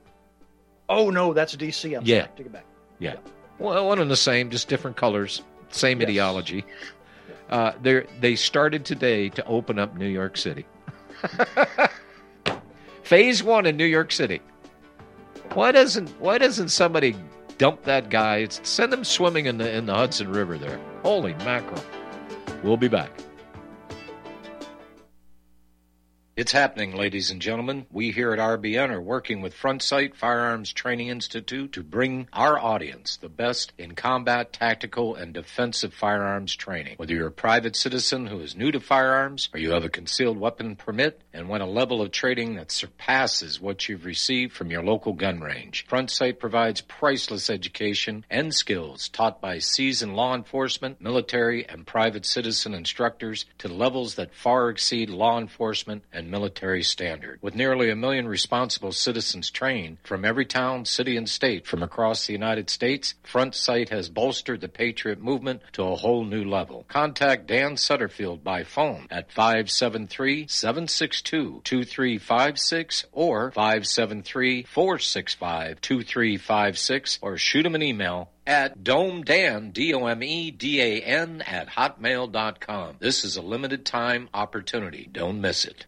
[0.89, 1.97] Oh no, that's DC.
[1.97, 2.21] I'm Yeah.
[2.21, 2.31] sorry.
[2.37, 2.65] Take it back.
[2.99, 3.15] Yeah.
[3.59, 6.65] Well, one and the same, just different colors, same ideology.
[7.49, 10.65] Uh, they they started today to open up New York City.
[13.03, 14.41] Phase one in New York City.
[15.53, 17.15] Why doesn't Why doesn't somebody
[17.57, 18.47] dump that guy?
[18.49, 20.79] Send him swimming in the in the Hudson River there.
[21.03, 21.83] Holy mackerel!
[22.63, 23.11] We'll be back.
[26.37, 27.85] It's happening, ladies and gentlemen.
[27.89, 32.59] We here at RBN are working with Front Sight Firearms Training Institute to bring our
[32.59, 36.95] audience the best in combat, tactical, and defensive firearms training.
[36.97, 40.37] Whether you're a private citizen who is new to firearms or you have a concealed
[40.37, 44.81] weapon permit and want a level of training that surpasses what you've received from your
[44.81, 51.01] local gun range, Front Sight provides priceless education and skills taught by seasoned law enforcement,
[51.01, 57.37] military, and private citizen instructors to levels that far exceed law enforcement and military standard.
[57.41, 62.25] With nearly a million responsible citizens trained from every town, city, and state from across
[62.25, 66.85] the United States, Front Sight has bolstered the Patriot movement to a whole new level.
[66.87, 70.47] Contact Dan Sutterfield by phone at 573
[71.25, 81.69] 762 2356 or 573 465 2356 or shoot him an email at domedan, D-O-M-E-D-A-N, at
[81.69, 82.97] hotmail.com.
[82.99, 85.09] This is a limited time opportunity.
[85.11, 85.87] Don't miss it.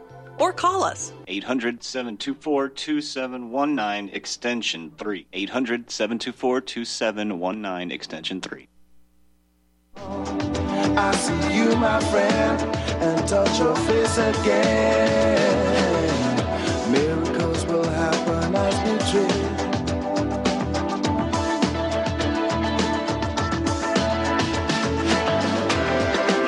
[0.39, 5.27] or call us 800 724 2719 extension 3.
[5.33, 8.67] 800 724 2719 extension 3.
[9.97, 12.61] I see you, my friend,
[13.01, 15.51] and touch your face again.
[16.91, 19.27] Miracles will happen as we dream.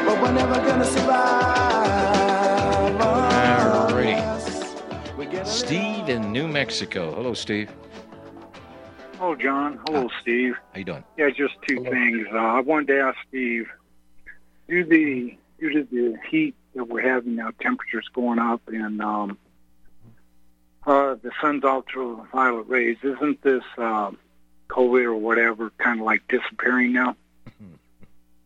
[0.05, 1.62] But we're never gonna survive.
[6.04, 7.16] Steve in New Mexico.
[7.16, 7.72] Hello, Steve.
[9.18, 9.80] Hello, John.
[9.86, 10.56] Hello, Steve.
[10.74, 11.04] How you doing?
[11.18, 12.28] Yeah, just two things.
[12.32, 13.70] Uh, I wanted to ask Steve,
[14.68, 19.38] due the due to the heat that we're having now, temperatures going up, and um,
[20.86, 24.12] uh, the sun's ultraviolet rays, isn't this uh,
[24.70, 27.16] COVID or whatever kind of like disappearing now?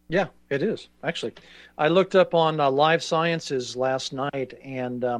[0.09, 1.33] Yeah, it is actually.
[1.77, 5.19] I looked up on uh, Live Sciences last night, and uh,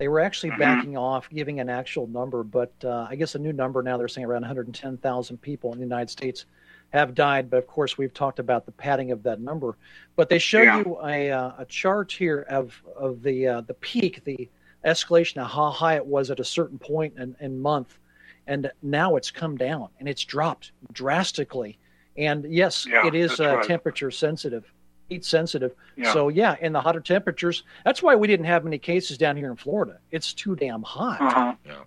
[0.00, 0.58] they were actually Mm-hmm.
[0.60, 3.98] backing off giving an actual number, but uh, I guess a new number now.
[3.98, 6.46] They're saying around 110,000 people in the United States
[6.88, 7.50] have died.
[7.50, 9.76] But of course, we've talked about the padding of that number.
[10.16, 10.78] But they show Yeah.
[10.78, 14.48] you a, uh, a chart here of of the uh, the peak, the
[14.86, 17.98] escalation of how high it was at a certain point in, in month,
[18.46, 21.78] and now it's come down and it's dropped drastically.
[22.16, 23.64] And yes, Yeah, it is uh, right.
[23.66, 24.72] temperature sensitive,
[25.10, 25.74] heat sensitive.
[25.96, 26.12] Yeah.
[26.14, 29.50] So yeah, in the hotter temperatures, that's why we didn't have many cases down here
[29.50, 29.98] in Florida.
[30.10, 31.20] It's too damn hot.
[31.20, 31.82] Uh-huh.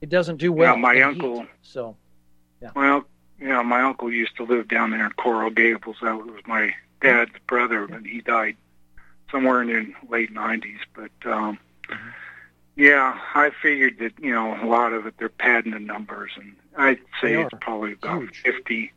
[0.00, 0.74] It doesn't do well.
[0.74, 1.48] Yeah, my in uncle- heat.
[1.62, 1.96] So
[2.62, 2.70] yeah.
[2.74, 3.04] Well,
[3.40, 5.96] yeah, my uncle used to live down there in Coral Gables.
[6.00, 8.56] That was my dad's brother, and he died
[9.30, 10.78] somewhere in the late '90s.
[10.94, 12.08] But um, Mm-hmm.
[12.76, 16.54] yeah, I figured that you know a lot of it they're padding the numbers, and
[16.78, 18.92] I'd say it's probably about fifty,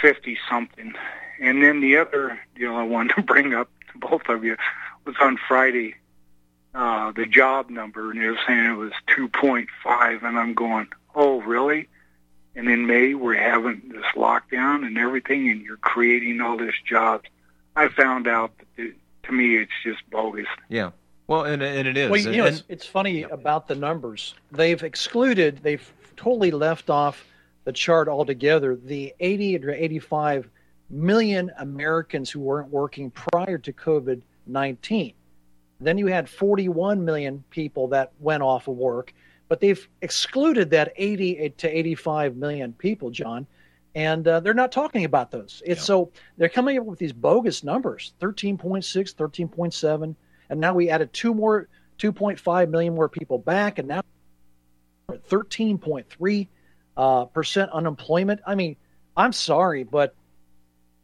[0.00, 0.94] fifty something.
[1.40, 4.56] And then the other deal I wanted to bring up to both of you
[5.04, 5.94] was on Friday.
[6.74, 11.42] Uh, the job number, and it was saying it was 2.5, and I'm going, oh,
[11.42, 11.88] really?
[12.54, 17.24] and in May we're having this lockdown and everything, and you're creating all this jobs.
[17.76, 20.46] I found out that it, to me it's just bogus.
[20.68, 20.90] Yeah.
[21.26, 22.10] Well, and, and it is.
[22.10, 24.34] Well, you And- know, and- it's, it's funny about the numbers.
[24.50, 27.24] They've excluded, they've totally left off
[27.64, 28.76] the chart altogether.
[28.76, 30.50] The 80 or 85
[30.92, 35.14] million Americans who weren't working prior to COVID 19.
[35.80, 39.12] Then you had 41 million people that went off of work,
[39.48, 43.46] but they've excluded that 80 to 85 million people, John,
[43.94, 45.62] and uh, they're not talking about those.
[45.66, 48.84] It's so they're coming up with these bogus numbers 13.6,
[49.14, 50.14] 13.7,
[50.50, 51.68] and now we added two more,
[51.98, 54.02] 2.5 million more people back, and now
[55.08, 56.48] we're at 13.3
[56.96, 58.40] uh, percent unemployment.
[58.46, 58.76] I mean,
[59.16, 60.14] I'm sorry, but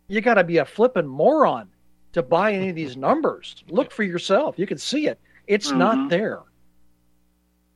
[0.09, 1.69] you got to be a flippin' moron
[2.13, 3.63] to buy any of these numbers.
[3.69, 4.59] Look for yourself.
[4.59, 5.19] You can see it.
[5.47, 5.77] It's Mhm.
[5.79, 6.41] not there.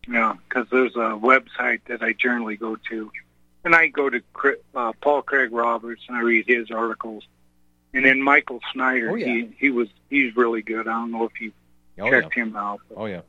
[0.09, 3.11] Yeah, because there's a website that I generally go to,
[3.65, 4.21] and I go to
[4.75, 7.25] uh, Paul Craig Roberts and I read his articles,
[7.95, 9.11] and then Michael Snyder.
[9.11, 9.27] Oh, yeah.
[9.27, 10.89] He he was he's really good.
[10.89, 11.53] I don't know if you
[12.01, 12.81] Oh, checked him out.
[12.97, 13.21] Oh yeah,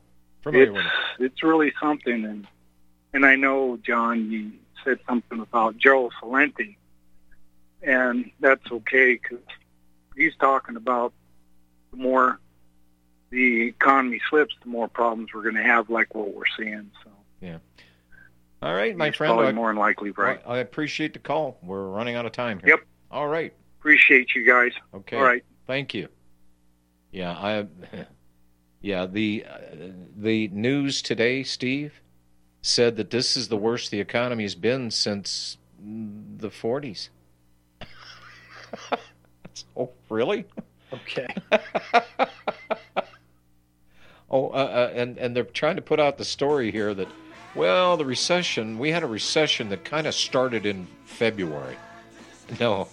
[0.42, 1.24] familiar it's, with it.
[1.26, 2.46] it's really something, and
[3.12, 4.50] and I know John, you
[4.82, 6.74] said something about Joe Celente,
[7.84, 9.44] and that's okay because
[10.16, 11.12] he's talking about
[11.90, 12.40] the more
[13.30, 16.90] the economy slips, the more problems we're going to have, like what we're seeing.
[17.02, 17.10] So
[17.40, 17.58] Yeah.
[18.62, 19.30] All right, my he's friend.
[19.32, 20.40] probably I, more than likely right.
[20.46, 21.58] I appreciate the call.
[21.62, 22.70] We're running out of time here.
[22.70, 22.80] Yep.
[23.10, 23.52] All right.
[23.80, 24.72] Appreciate you guys.
[24.94, 25.16] Okay.
[25.16, 25.44] All right.
[25.66, 26.08] Thank you.
[27.12, 27.66] Yeah, I.
[28.80, 29.56] Yeah, the uh,
[30.14, 32.02] the news today, Steve,
[32.60, 37.08] said that this is the worst the economy's been since the 40s.
[39.76, 40.44] oh, really?
[40.92, 41.26] Okay.
[44.34, 47.06] Oh, uh, uh, and and they're trying to put out the story here that,
[47.54, 48.80] well, the recession.
[48.80, 51.76] We had a recession that kind of started in February.
[52.60, 52.88] No,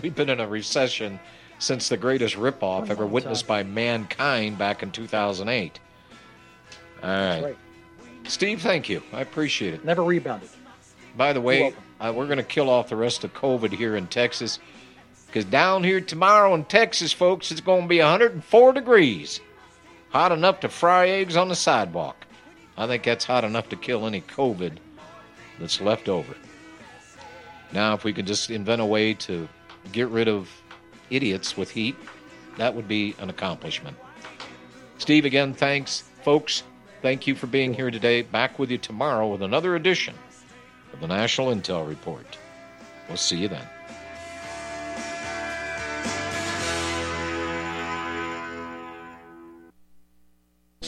[0.00, 1.20] we've been in a recession
[1.58, 5.78] since the greatest ripoff ever witnessed by mankind back in 2008.
[7.02, 7.42] All right.
[7.42, 7.56] right.
[8.24, 9.02] Steve, thank you.
[9.12, 9.84] I appreciate it.
[9.84, 10.48] Never rebounded.
[11.14, 14.06] By the way, uh, we're going to kill off the rest of COVID here in
[14.06, 14.60] Texas
[15.30, 19.40] because down here tomorrow in Texas, folks, it's going to be 104 degrees.
[20.10, 22.26] Hot enough to fry eggs on the sidewalk.
[22.76, 24.78] I think that's hot enough to kill any COVID
[25.60, 26.34] that's left over.
[27.72, 29.48] Now, if we could just invent a way to
[29.92, 30.50] get rid of
[31.10, 31.94] idiots with heat,
[32.56, 33.96] that would be an accomplishment.
[34.98, 36.02] Steve, again, thanks.
[36.24, 36.64] Folks,
[37.02, 38.22] thank you for being here today.
[38.22, 40.14] Back with you tomorrow with another edition
[40.92, 42.26] of the National Intel Report.
[43.08, 43.66] We'll see you then.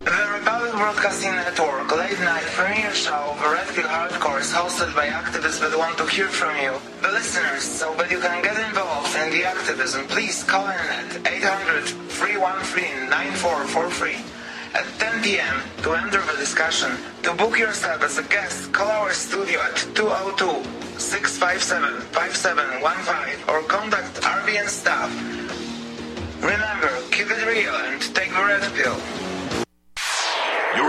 [0.00, 5.08] The Republic Broadcasting Network late night premiere show of Red Pill Hardcore is hosted by
[5.08, 7.62] activists that want to hear from you, the listeners.
[7.62, 14.20] So that you can get involved in the activism, please call in at 800-313-9443
[14.74, 15.62] at 10 p.m.
[15.82, 16.96] to enter the discussion.
[17.22, 20.62] To book yourself as a guest, call our studio at 202
[20.96, 25.10] 657-5715 or contact RBN staff.
[26.42, 28.96] Remember, keep it real and take the red pill.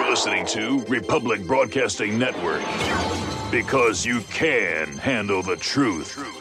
[0.10, 2.62] Listening to Republic Broadcasting Network
[3.52, 6.37] because you can handle the truth.